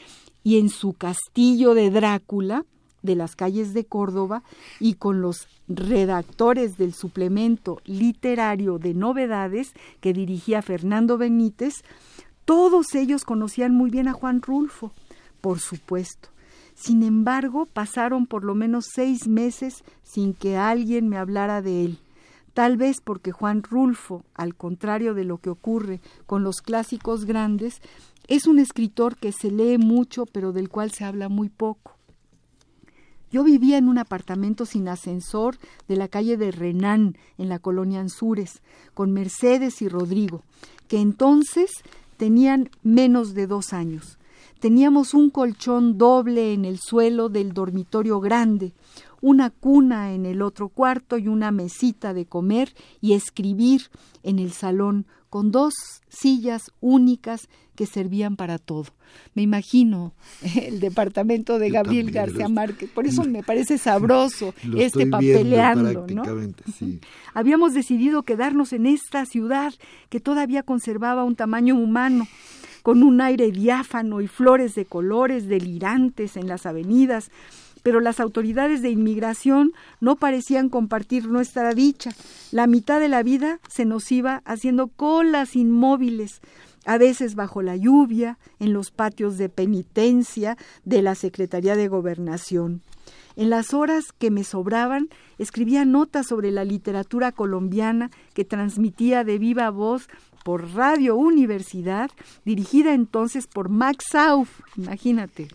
[0.43, 2.65] y en su castillo de Drácula,
[3.01, 4.43] de las calles de Córdoba
[4.79, 11.83] y con los redactores del suplemento literario de novedades que dirigía Fernando Benítez,
[12.45, 14.91] todos ellos conocían muy bien a Juan Rulfo,
[15.41, 16.29] por supuesto.
[16.73, 21.99] Sin embargo, pasaron por lo menos seis meses sin que alguien me hablara de él.
[22.53, 27.81] Tal vez porque Juan Rulfo, al contrario de lo que ocurre con los clásicos grandes,
[28.29, 31.98] Es un escritor que se lee mucho, pero del cual se habla muy poco.
[33.31, 35.57] Yo vivía en un apartamento sin ascensor
[35.87, 38.61] de la calle de Renán, en la colonia Anzures,
[38.93, 40.43] con Mercedes y Rodrigo,
[40.87, 41.71] que entonces
[42.17, 44.17] tenían menos de dos años.
[44.59, 48.73] Teníamos un colchón doble en el suelo del dormitorio grande,
[49.21, 53.83] una cuna en el otro cuarto y una mesita de comer y escribir
[54.23, 55.73] en el salón con dos
[56.09, 58.87] sillas únicas que servían para todo.
[59.35, 60.13] Me imagino
[60.55, 66.23] el departamento de Gabriel García Márquez, por eso me parece sabroso este papeleando, ¿no?
[67.33, 69.73] Habíamos decidido quedarnos en esta ciudad
[70.09, 72.27] que todavía conservaba un tamaño humano
[72.83, 77.31] con un aire diáfano y flores de colores delirantes en las avenidas,
[77.83, 82.11] pero las autoridades de inmigración no parecían compartir nuestra dicha.
[82.51, 86.41] La mitad de la vida se nos iba haciendo colas inmóviles,
[86.85, 92.81] a veces bajo la lluvia, en los patios de penitencia de la Secretaría de Gobernación.
[93.35, 95.07] En las horas que me sobraban,
[95.37, 100.09] escribía notas sobre la literatura colombiana que transmitía de viva voz
[100.43, 102.09] por Radio Universidad,
[102.45, 105.47] dirigida entonces por Max Sauf, imagínate,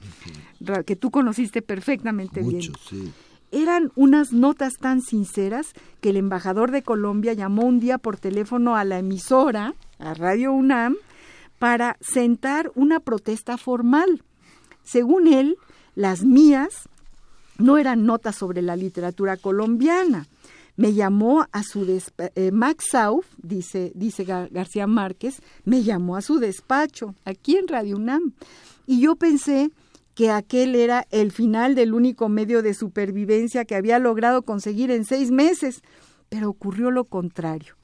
[0.86, 2.72] que tú conociste perfectamente bien.
[3.50, 8.76] Eran unas notas tan sinceras que el embajador de Colombia llamó un día por teléfono
[8.76, 10.96] a la emisora, a Radio UNAM,
[11.58, 14.22] para sentar una protesta formal.
[14.82, 15.56] Según él,
[15.94, 16.88] las mías
[17.58, 20.26] no eran notas sobre la literatura colombiana,
[20.76, 26.22] me llamó a su despacho, eh, Max Sauf, dice, dice García Márquez, me llamó a
[26.22, 28.32] su despacho, aquí en Radio UNAM,
[28.86, 29.70] y yo pensé
[30.14, 35.04] que aquel era el final del único medio de supervivencia que había logrado conseguir en
[35.04, 35.82] seis meses,
[36.28, 37.74] pero ocurrió lo contrario.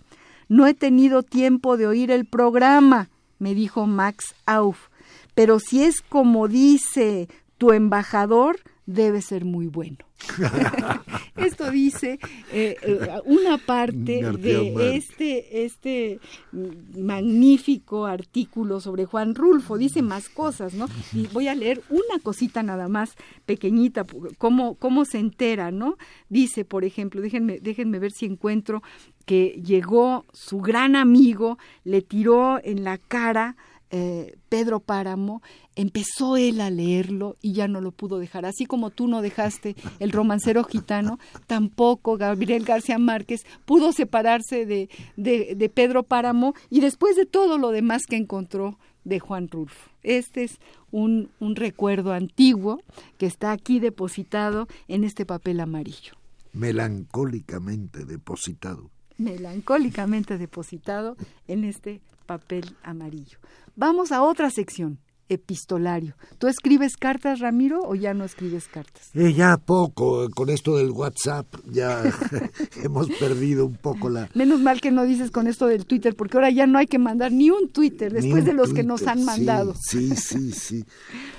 [0.48, 4.88] No he tenido tiempo de oír el programa, me dijo Max Auf,
[5.34, 9.98] pero si es como dice tu embajador, debe ser muy bueno.
[11.36, 12.18] Esto dice
[12.52, 16.20] eh, eh, una parte de este, este
[16.52, 19.78] magnífico artículo sobre Juan Rulfo.
[19.78, 20.88] Dice más cosas, ¿no?
[21.12, 23.14] Y voy a leer una cosita nada más
[23.46, 24.04] pequeñita,
[24.38, 25.96] cómo, cómo se entera, ¿no?
[26.28, 28.82] Dice, por ejemplo, déjenme, déjenme ver si encuentro
[29.24, 33.56] que llegó su gran amigo, le tiró en la cara
[33.90, 35.42] eh, Pedro Páramo,
[35.74, 38.46] empezó él a leerlo y ya no lo pudo dejar.
[38.46, 44.88] Así como tú no dejaste el romancero gitano, tampoco Gabriel García Márquez pudo separarse de,
[45.16, 49.90] de, Pedro Páramo y después de todo lo demás que encontró de Juan Rulfo.
[50.02, 50.58] Este es
[50.90, 52.82] un, un recuerdo antiguo
[53.18, 56.14] que está aquí depositado en este papel amarillo.
[56.52, 58.90] Melancólicamente depositado.
[59.18, 61.16] Melancólicamente depositado
[61.46, 62.00] en este
[62.30, 63.38] papel amarillo.
[63.74, 65.00] Vamos a otra sección,
[65.30, 66.14] epistolario.
[66.38, 69.08] ¿Tú escribes cartas, Ramiro, o ya no escribes cartas?
[69.14, 72.02] Eh, ya poco, con esto del WhatsApp ya
[72.82, 74.28] hemos perdido un poco la...
[74.34, 76.98] Menos mal que no dices con esto del Twitter, porque ahora ya no hay que
[76.98, 79.74] mandar ni un Twitter después de los que nos han mandado.
[79.80, 80.84] Sí, sí, sí.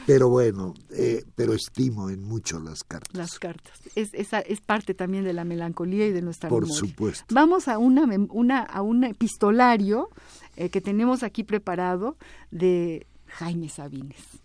[0.07, 3.13] Pero bueno, eh, pero estimo en mucho las cartas.
[3.13, 3.79] Las cartas.
[3.95, 7.25] Es, esa es parte también de la melancolía y de nuestra Por supuesto.
[7.33, 10.09] Vamos a, una, una, a un epistolario
[10.55, 12.17] eh, que tenemos aquí preparado
[12.51, 13.07] de
[13.39, 14.39] Jaime Sabines.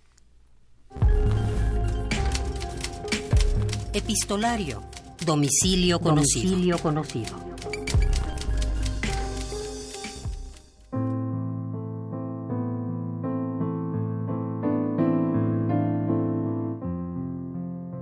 [3.93, 4.83] Epistolario.
[5.25, 6.51] Domicilio conocido.
[6.51, 7.47] Domicilio conocido.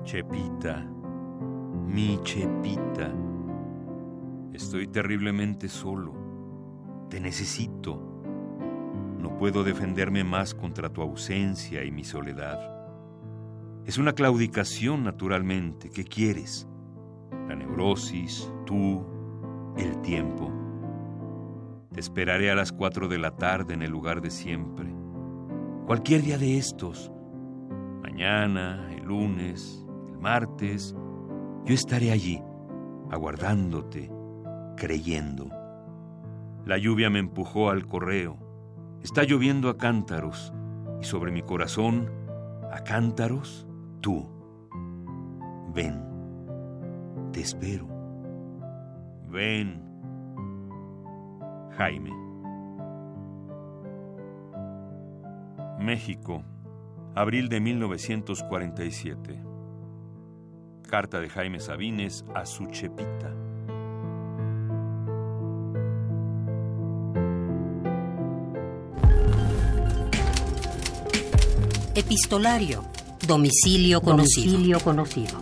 [0.05, 0.85] Chepita,
[1.87, 3.13] mi Chepita,
[4.53, 6.25] estoy terriblemente solo
[7.09, 8.14] te necesito.
[9.25, 12.61] No puedo defenderme más contra tu ausencia y mi soledad.
[13.87, 15.89] Es una claudicación, naturalmente.
[15.89, 16.69] ¿Qué quieres?
[17.49, 19.03] La neurosis, tú,
[19.79, 20.53] el tiempo.
[21.91, 24.95] Te esperaré a las cuatro de la tarde en el lugar de siempre.
[25.87, 27.11] Cualquier día de estos.
[28.03, 30.95] Mañana, el lunes, el martes.
[31.65, 32.43] Yo estaré allí,
[33.11, 34.13] aguardándote,
[34.77, 35.49] creyendo.
[36.67, 38.44] La lluvia me empujó al correo.
[39.05, 40.55] Está lloviendo a cántaros
[40.99, 42.11] y sobre mi corazón,
[42.73, 43.67] a cántaros,
[44.01, 44.27] tú.
[45.75, 46.03] Ven,
[47.31, 47.87] te espero.
[49.29, 49.83] Ven,
[51.77, 52.13] Jaime.
[55.79, 56.43] México,
[57.15, 59.45] abril de 1947.
[60.89, 63.44] Carta de Jaime Sabines a su Chepita.
[71.97, 72.85] Epistolario.
[73.25, 74.51] Domicilio conocido.
[74.51, 75.39] Domicilio conocido.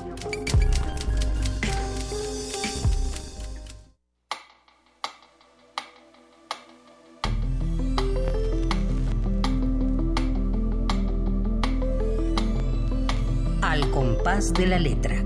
[13.62, 15.21] Al compás de la letra.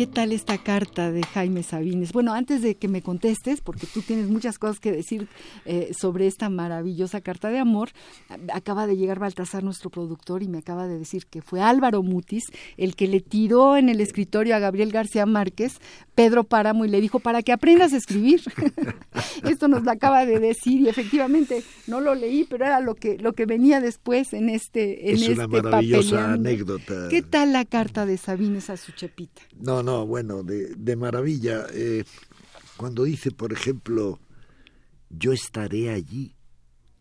[0.00, 2.14] ¿Qué tal esta carta de Jaime Sabines?
[2.14, 5.28] Bueno, antes de que me contestes, porque tú tienes muchas cosas que decir
[5.66, 7.90] eh, sobre esta maravillosa carta de amor,
[8.50, 12.44] acaba de llegar Baltasar, nuestro productor, y me acaba de decir que fue Álvaro Mutis
[12.78, 15.74] el que le tiró en el escritorio a Gabriel García Márquez,
[16.14, 18.40] Pedro Páramo, y le dijo, para que aprendas a escribir.
[19.44, 23.18] Esto nos lo acaba de decir, y efectivamente no lo leí, pero era lo que,
[23.18, 26.48] lo que venía después en este en Es este una maravillosa papeleando.
[26.48, 27.08] anécdota.
[27.10, 29.42] ¿Qué tal la carta de Sabines a su chepita?
[29.60, 31.66] No, no, bueno, de, de maravilla.
[31.72, 32.04] Eh,
[32.76, 34.18] cuando dice, por ejemplo,
[35.10, 36.34] yo estaré allí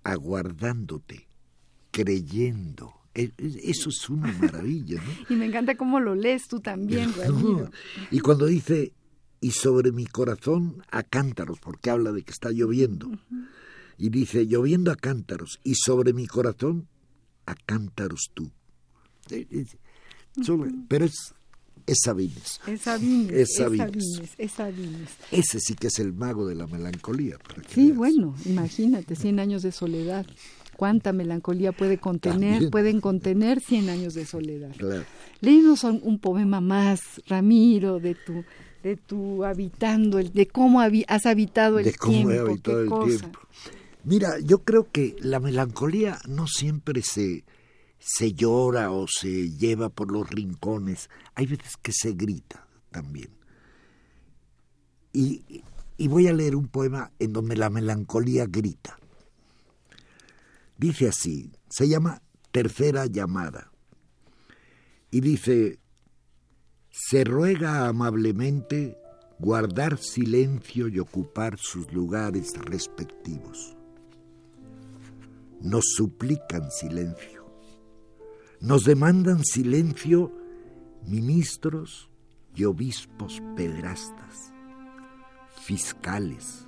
[0.04, 1.28] aguardándote,
[1.92, 2.94] creyendo.
[3.14, 5.12] E- e- Eso es una maravilla, ¿no?
[5.30, 7.12] Y me encanta cómo lo lees tú también.
[7.30, 7.70] No,
[8.12, 8.94] Y cuando dice,
[9.42, 13.10] y sobre mi corazón a cántaros, porque habla de que está lloviendo.
[13.98, 16.88] Y dice, lloviendo a cántaros, y sobre mi corazón
[17.46, 18.50] a cántaros tú.
[20.42, 21.34] Solo- Pero es,
[21.92, 22.60] es Sabines.
[22.68, 23.88] Es Sabines, Es es Sabines.
[23.88, 25.10] Sabines, es Sabines.
[25.32, 27.38] Ese sí que es el mago de la melancolía.
[27.40, 27.98] para que Sí, veas.
[27.98, 30.26] bueno, imagínate, 100 años de soledad.
[30.78, 32.52] ¿Cuánta melancolía puede contener?
[32.54, 32.72] También.
[32.72, 34.72] Pueden contener 100 años de soledad.
[34.78, 35.04] Claro.
[35.42, 38.44] Léenos un, un poema más, Ramiro, de tu
[38.82, 42.52] de tu habitando, el, de cómo habi- has habitado el de cómo he tiempo.
[42.52, 43.18] habitado qué el cosa.
[43.20, 43.40] tiempo.
[44.06, 47.44] Mira, yo creo que la melancolía no siempre se,
[48.00, 51.10] se llora o se lleva por los rincones.
[51.36, 53.30] Hay veces que se grita también.
[55.14, 55.64] Y,
[55.98, 58.98] y voy a leer un poema en donde la melancolía grita.
[60.78, 62.22] Dice así, se llama
[62.52, 63.72] Tercera llamada.
[65.12, 65.80] Y dice,
[66.90, 68.98] se ruega amablemente
[69.40, 73.76] guardar silencio y ocupar sus lugares respectivos.
[75.62, 77.39] Nos suplican silencio.
[78.62, 80.34] Nos demandan silencio
[81.06, 82.10] ministros
[82.56, 84.52] y obispos pedrastas,
[85.64, 86.68] fiscales,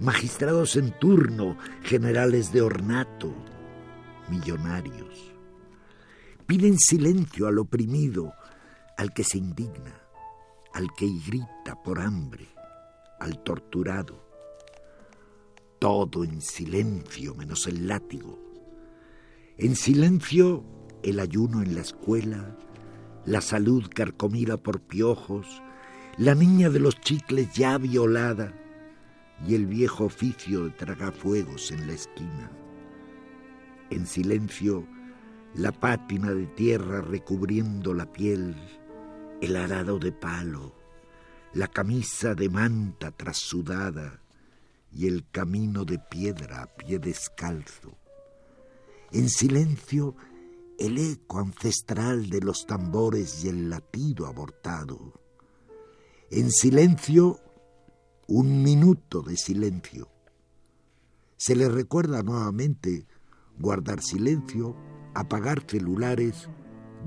[0.00, 3.32] magistrados en turno, generales de ornato,
[4.28, 5.32] millonarios.
[6.46, 8.32] Piden silencio al oprimido,
[8.98, 10.02] al que se indigna,
[10.74, 12.48] al que grita por hambre,
[13.20, 14.20] al torturado.
[15.78, 18.36] Todo en silencio menos el látigo.
[19.56, 22.56] En silencio el ayuno en la escuela,
[23.24, 25.62] la salud carcomida por piojos,
[26.18, 28.54] la niña de los chicles ya violada
[29.46, 32.50] y el viejo oficio de tragafuegos en la esquina.
[33.90, 34.86] En silencio
[35.54, 38.54] la pátina de tierra recubriendo la piel,
[39.40, 40.76] el arado de palo,
[41.52, 44.20] la camisa de manta trasudada
[44.92, 47.96] y el camino de piedra a pie descalzo.
[49.12, 50.14] En silencio,
[50.80, 55.20] el eco ancestral de los tambores y el latido abortado.
[56.30, 57.38] En silencio,
[58.26, 60.08] un minuto de silencio.
[61.36, 63.06] Se le recuerda nuevamente
[63.58, 64.74] guardar silencio,
[65.14, 66.48] apagar celulares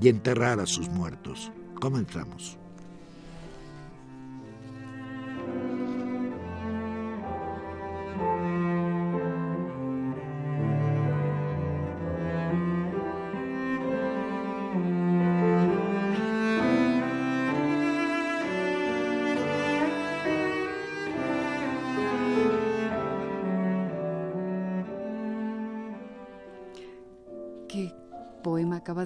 [0.00, 1.50] y enterrar a sus muertos.
[1.80, 2.58] Comenzamos.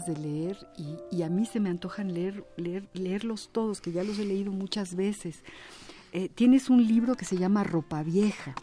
[0.09, 4.03] De leer y, y a mí se me antojan leer, leer, leerlos todos, que ya
[4.03, 5.43] los he leído muchas veces.
[6.13, 8.55] Eh, tienes un libro que se llama Ropa Vieja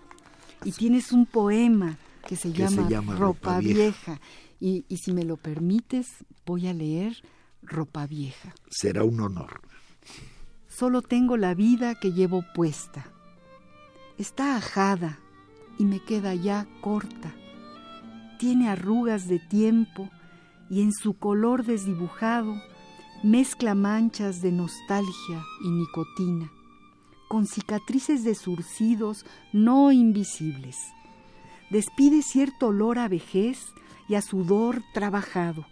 [0.64, 3.76] y tienes un poema que se, llama, llama Ropa, Ropa Vieja.
[3.76, 4.22] Vieja.
[4.60, 7.22] Y, y si me lo permites, voy a leer
[7.62, 8.54] Ropa Vieja.
[8.70, 9.62] Será un honor.
[10.68, 13.06] Solo tengo la vida que llevo puesta.
[14.18, 15.20] Está ajada
[15.78, 17.34] y me queda ya corta.
[18.39, 20.10] Tiene arrugas de tiempo
[20.70, 22.55] y en su color desdibujado
[23.24, 26.51] mezcla manchas de nostalgia y nicotina,
[27.28, 30.78] con cicatrices de surcidos no invisibles.
[31.70, 33.74] Despide cierto olor a vejez
[34.07, 35.66] y a sudor trabajado.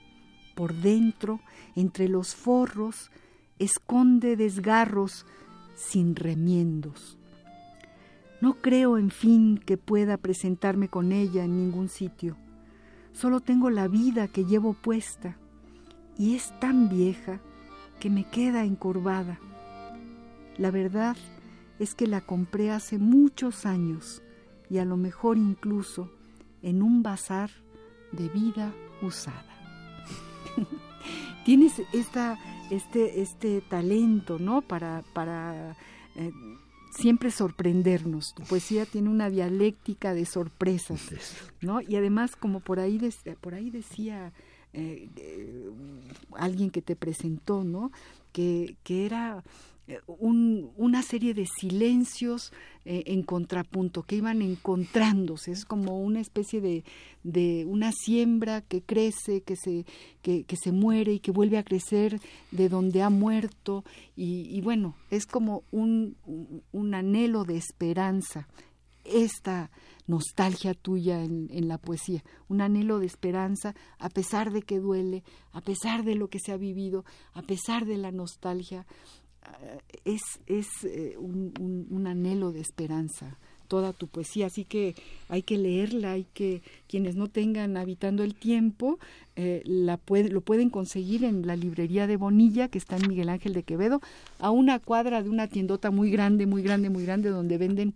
[0.56, 1.40] Por dentro,
[1.76, 3.12] entre los forros,
[3.60, 5.26] esconde desgarros
[5.76, 7.18] sin remiendos.
[8.42, 12.36] No creo, en fin, que pueda presentarme con ella en ningún sitio.
[13.14, 15.38] Solo tengo la vida que llevo puesta
[16.18, 17.40] y es tan vieja
[18.00, 19.40] que me queda encorvada.
[20.58, 21.16] La verdad
[21.80, 24.22] es que la compré hace muchos años
[24.70, 26.12] y a lo mejor incluso
[26.62, 27.52] en un bazar
[28.12, 29.46] de vida usada.
[31.46, 32.38] Tienes esta,
[32.70, 34.62] este, este talento, ¿no?
[34.62, 35.76] Para, para
[36.16, 36.32] eh,
[36.94, 38.34] siempre sorprendernos.
[38.36, 41.10] Tu poesía tiene una dialéctica de sorpresas,
[41.62, 41.82] ¿no?
[41.82, 43.00] Y además, como por ahí,
[43.42, 44.32] por ahí decía
[44.74, 45.70] eh, eh,
[46.34, 47.92] alguien que te presentó, ¿no?
[48.32, 49.44] Que, que era
[49.86, 52.54] eh, una serie de silencios
[52.86, 55.52] eh, en contrapunto que iban encontrándose.
[55.52, 56.86] Es como una especie de,
[57.24, 59.86] de una siembra que crece que se
[60.22, 62.22] que, se muere y que vuelve a crecer
[62.52, 63.84] de donde ha muerto.
[64.16, 66.16] Y, bueno es como un,
[66.72, 68.48] un, anhelo de esperanza.
[69.04, 69.70] Esta
[70.08, 75.24] nostalgia tuya en, en, la poesía, un anhelo de esperanza a pesar de que duele,
[75.52, 77.04] a pesar de lo que se ha vivido,
[77.34, 78.86] a pesar de la nostalgia,
[80.06, 83.38] es, es eh, un, anhelo de esperanza
[83.68, 84.94] toda tu poesía, así que
[85.30, 89.00] hay que leerla, hay que quienes no tengan habitando el tiempo
[89.36, 93.54] eh, la lo pueden conseguir en la librería de Bonilla que está en Miguel Ángel
[93.54, 94.00] de Quevedo,
[94.38, 97.94] a una cuadra de una tiendota muy grande, muy grande, muy grande donde venden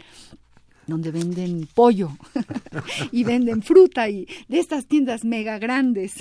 [0.88, 2.18] donde venden pollo
[3.12, 6.16] y venden fruta y de estas tiendas mega grandes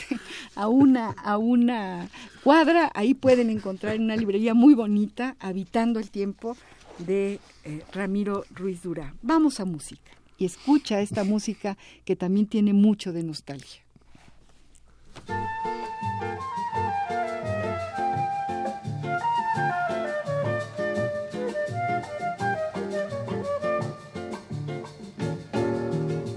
[0.54, 2.10] a una a una
[2.42, 6.56] cuadra ahí pueden encontrar una librería muy bonita habitando el tiempo
[6.98, 9.14] de eh, Ramiro Ruiz Durá.
[9.22, 13.85] Vamos a música y escucha esta música que también tiene mucho de nostalgia.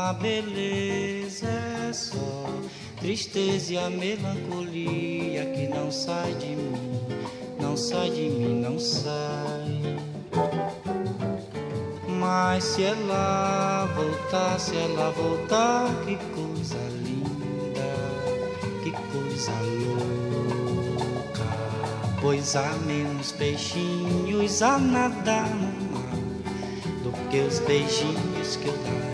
[0.00, 2.48] há beleza, é só
[2.98, 7.00] tristeza e a melancolia que não sai de mim,
[7.60, 9.98] não sai de mim, não sai.
[12.08, 17.90] Mas se ela voltar, se ela voltar, que coisa linda,
[18.82, 21.00] que coisa louca.
[22.20, 25.48] Pois há menos peixinhos a nadar
[27.02, 29.09] no que os beijinhos que eu darei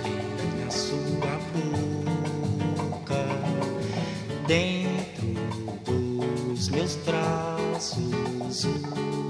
[4.47, 5.27] dentro
[5.85, 8.65] dos meus braços,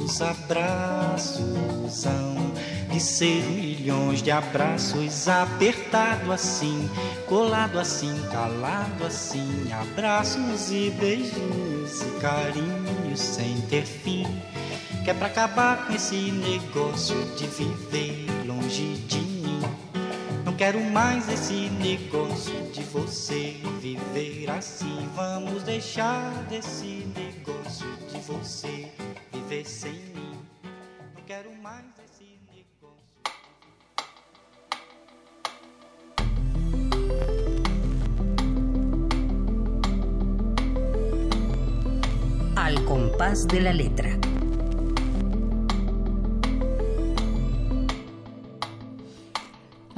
[0.04, 2.52] os abraços hão
[2.90, 6.88] de ser milhões de abraços, apertado assim,
[7.26, 14.26] colado assim, calado assim, abraços e beijinhos e carinhos sem ter fim.
[15.04, 19.35] Que é pra acabar com esse negócio de viver longe de mim.
[20.56, 25.06] Quero mais esse negócio de você viver assim.
[25.14, 28.90] Vamos deixar desse negócio de você
[29.30, 30.32] viver sem mim.
[31.14, 33.20] Não quero mais esse negócio.
[42.56, 44.35] Al compás de la letra.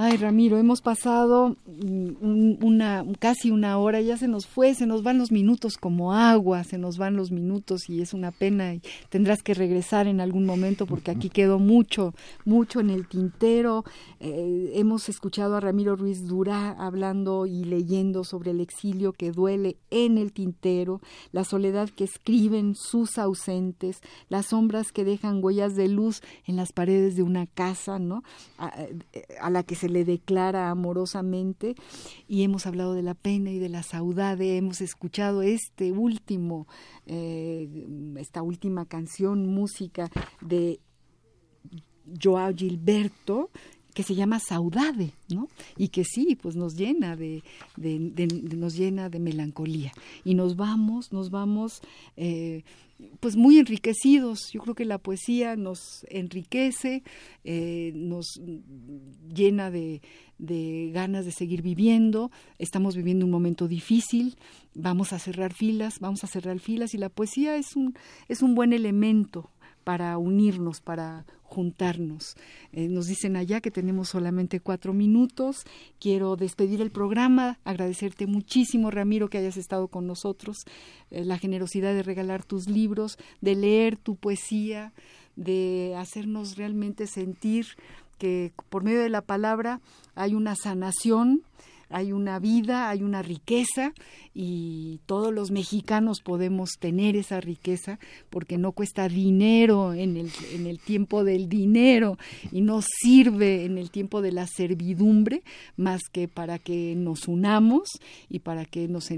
[0.00, 5.02] Ay, Ramiro, hemos pasado mm, una casi una hora, ya se nos fue, se nos
[5.02, 8.82] van los minutos como agua, se nos van los minutos y es una pena y
[9.08, 13.82] tendrás que regresar en algún momento porque aquí quedó mucho, mucho en el tintero.
[14.20, 19.78] Eh, hemos escuchado a Ramiro Ruiz Durá hablando y leyendo sobre el exilio que duele
[19.90, 21.00] en el tintero,
[21.32, 26.72] la soledad que escriben sus ausentes, las sombras que dejan huellas de luz en las
[26.72, 28.22] paredes de una casa, ¿no?
[28.58, 28.96] a eh,
[29.50, 31.74] la que se le declara amorosamente
[32.26, 36.66] y hemos hablado de la pena y de la saudade, hemos escuchado este último,
[37.06, 37.86] eh,
[38.16, 40.10] esta última canción, música
[40.40, 40.80] de
[42.22, 43.50] Joao Gilberto,
[43.98, 45.48] que se llama Saudade, ¿no?
[45.76, 47.42] Y que sí, pues nos llena de,
[47.76, 49.92] nos llena de melancolía.
[50.22, 51.80] Y nos vamos, nos vamos
[52.16, 52.62] eh,
[53.18, 54.52] pues muy enriquecidos.
[54.52, 57.02] Yo creo que la poesía nos enriquece,
[57.42, 58.40] eh, nos
[59.34, 60.00] llena de,
[60.38, 62.30] de, ganas de seguir viviendo.
[62.60, 64.36] Estamos viviendo un momento difícil,
[64.76, 67.96] vamos a cerrar filas, vamos a cerrar filas y la poesía es un,
[68.28, 69.50] es un buen elemento
[69.88, 72.36] para unirnos, para juntarnos.
[72.72, 75.64] Eh, nos dicen allá que tenemos solamente cuatro minutos.
[75.98, 80.58] Quiero despedir el programa, agradecerte muchísimo, Ramiro, que hayas estado con nosotros,
[81.10, 84.92] eh, la generosidad de regalar tus libros, de leer tu poesía,
[85.36, 87.64] de hacernos realmente sentir
[88.18, 89.80] que por medio de la palabra
[90.14, 91.44] hay una sanación
[91.90, 93.92] hay una vida, hay una riqueza
[94.34, 97.98] y todos los mexicanos podemos tener esa riqueza
[98.30, 102.18] porque no cuesta dinero en el, en el tiempo del dinero
[102.52, 105.42] y no sirve en el tiempo de la servidumbre
[105.76, 107.88] más que para que nos unamos
[108.28, 109.08] y para que nos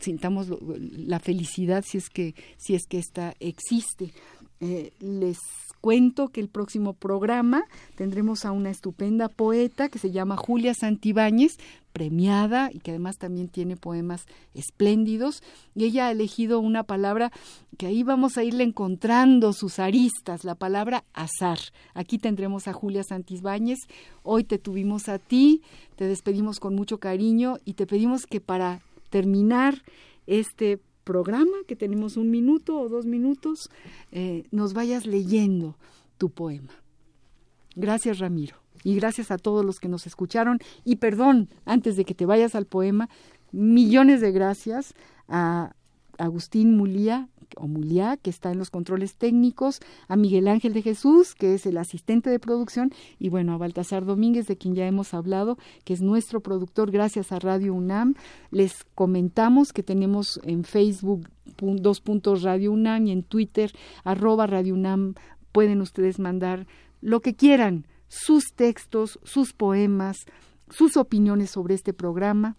[0.00, 0.48] sintamos
[0.78, 4.12] la felicidad si es que si es que esta existe.
[4.60, 5.38] Eh, les
[5.80, 11.58] cuento que el próximo programa tendremos a una estupenda poeta que se llama Julia Santibáñez,
[11.92, 15.42] premiada y que además también tiene poemas espléndidos.
[15.74, 17.30] Y ella ha elegido una palabra
[17.78, 21.58] que ahí vamos a irle encontrando sus aristas, la palabra azar.
[21.94, 23.78] Aquí tendremos a Julia Santibáñez.
[24.22, 25.62] Hoy te tuvimos a ti,
[25.96, 28.80] te despedimos con mucho cariño y te pedimos que para
[29.10, 29.82] terminar
[30.26, 33.70] este programa, que tenemos un minuto o dos minutos,
[34.10, 35.76] eh, nos vayas leyendo
[36.18, 36.74] tu poema.
[37.76, 38.56] Gracias, Ramiro.
[38.82, 40.58] Y gracias a todos los que nos escucharon.
[40.84, 43.08] Y perdón, antes de que te vayas al poema,
[43.52, 44.94] millones de gracias
[45.28, 45.74] a
[46.18, 51.34] Agustín Mulía, o Muliá, que está en los controles técnicos, a Miguel Ángel de Jesús,
[51.34, 55.14] que es el asistente de producción, y bueno, a Baltasar Domínguez, de quien ya hemos
[55.14, 58.14] hablado, que es nuestro productor, gracias a Radio UNAM.
[58.50, 61.28] Les comentamos que tenemos en Facebook
[61.58, 63.72] dos puntos Radio UNAM y en Twitter
[64.04, 65.14] arroba Radio UNAM.
[65.52, 66.66] Pueden ustedes mandar
[67.00, 70.16] lo que quieran, sus textos, sus poemas,
[70.70, 72.56] sus opiniones sobre este programa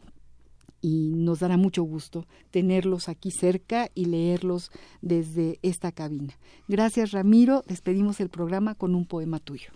[0.82, 4.72] y nos dará mucho gusto tenerlos aquí cerca y leerlos
[5.02, 6.38] desde esta cabina.
[6.68, 9.72] Gracias Ramiro, despedimos el programa con un poema tuyo.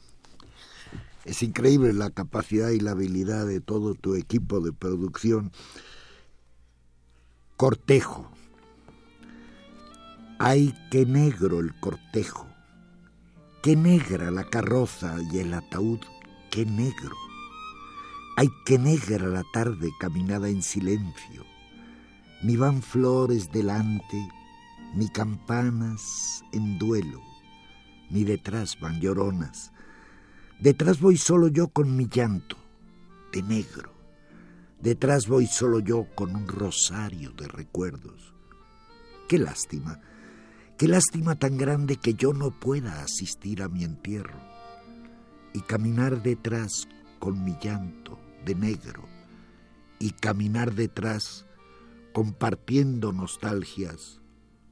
[1.26, 5.52] Es increíble la capacidad y la habilidad de todo tu equipo de producción.
[7.58, 8.32] Cortejo.
[10.40, 12.48] Ay, qué negro el cortejo.
[13.62, 16.00] Qué negra la carroza y el ataúd,
[16.50, 17.16] qué negro
[18.42, 21.46] Ay, qué negra la tarde caminada en silencio.
[22.42, 24.18] Ni van flores delante,
[24.96, 27.22] ni campanas en duelo,
[28.10, 29.72] ni detrás van lloronas.
[30.60, 32.58] Detrás voy solo yo con mi llanto,
[33.32, 33.94] de negro.
[34.82, 38.34] Detrás voy solo yo con un rosario de recuerdos.
[39.30, 40.00] Qué lástima,
[40.80, 44.42] qué lástima tan grande que yo no pueda asistir a mi entierro
[45.54, 46.88] y caminar detrás
[47.20, 49.04] con mi llanto de negro
[50.00, 51.46] y caminar detrás
[52.14, 54.22] compartiendo nostalgias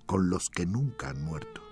[0.05, 1.68] con los que nunca han muerto.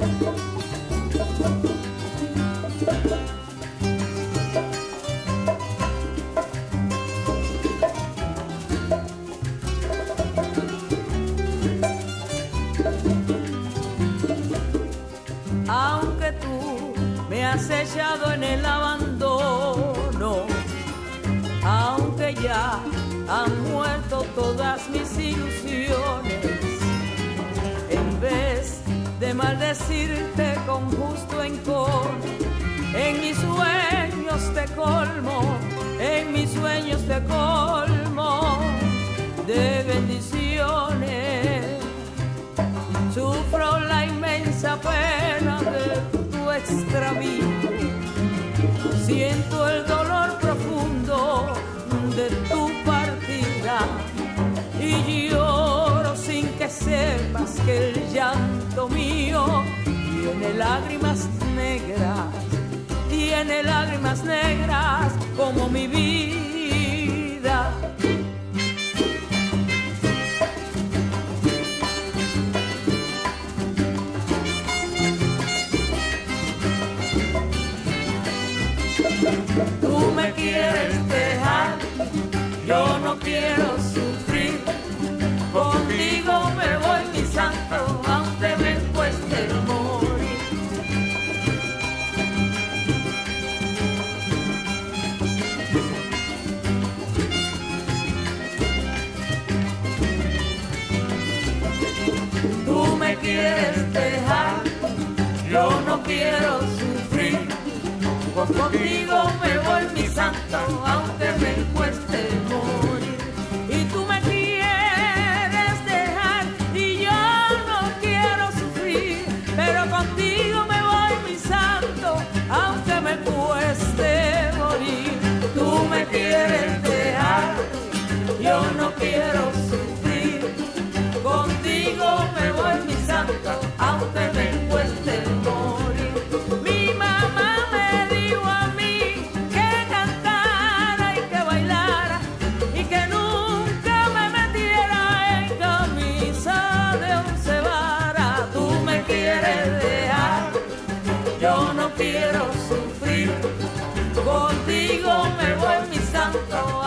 [0.00, 0.51] En el
[29.92, 32.10] maldecirte con justo encor,
[32.94, 35.58] en mis sueños te colmo,
[36.00, 38.58] en mis sueños te colmo
[39.46, 41.82] de bendiciones.
[43.14, 47.52] Sufro la inmensa pena de tu extravío.
[49.04, 51.46] Siento el dolor profundo
[52.16, 53.80] de tu partida
[54.80, 59.62] y lloro sin que sepas que el llanto mío
[60.22, 62.26] tiene lágrimas negras,
[63.10, 67.72] tiene lágrimas negras como mi vida.
[79.80, 81.78] Tú me quieres dejar,
[82.64, 83.71] yo no quiero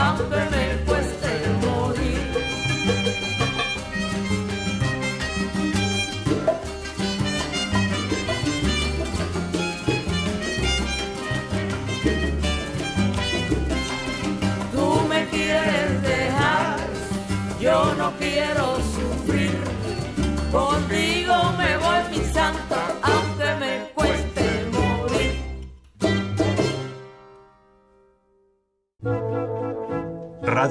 [0.06, 0.94] Confirmation.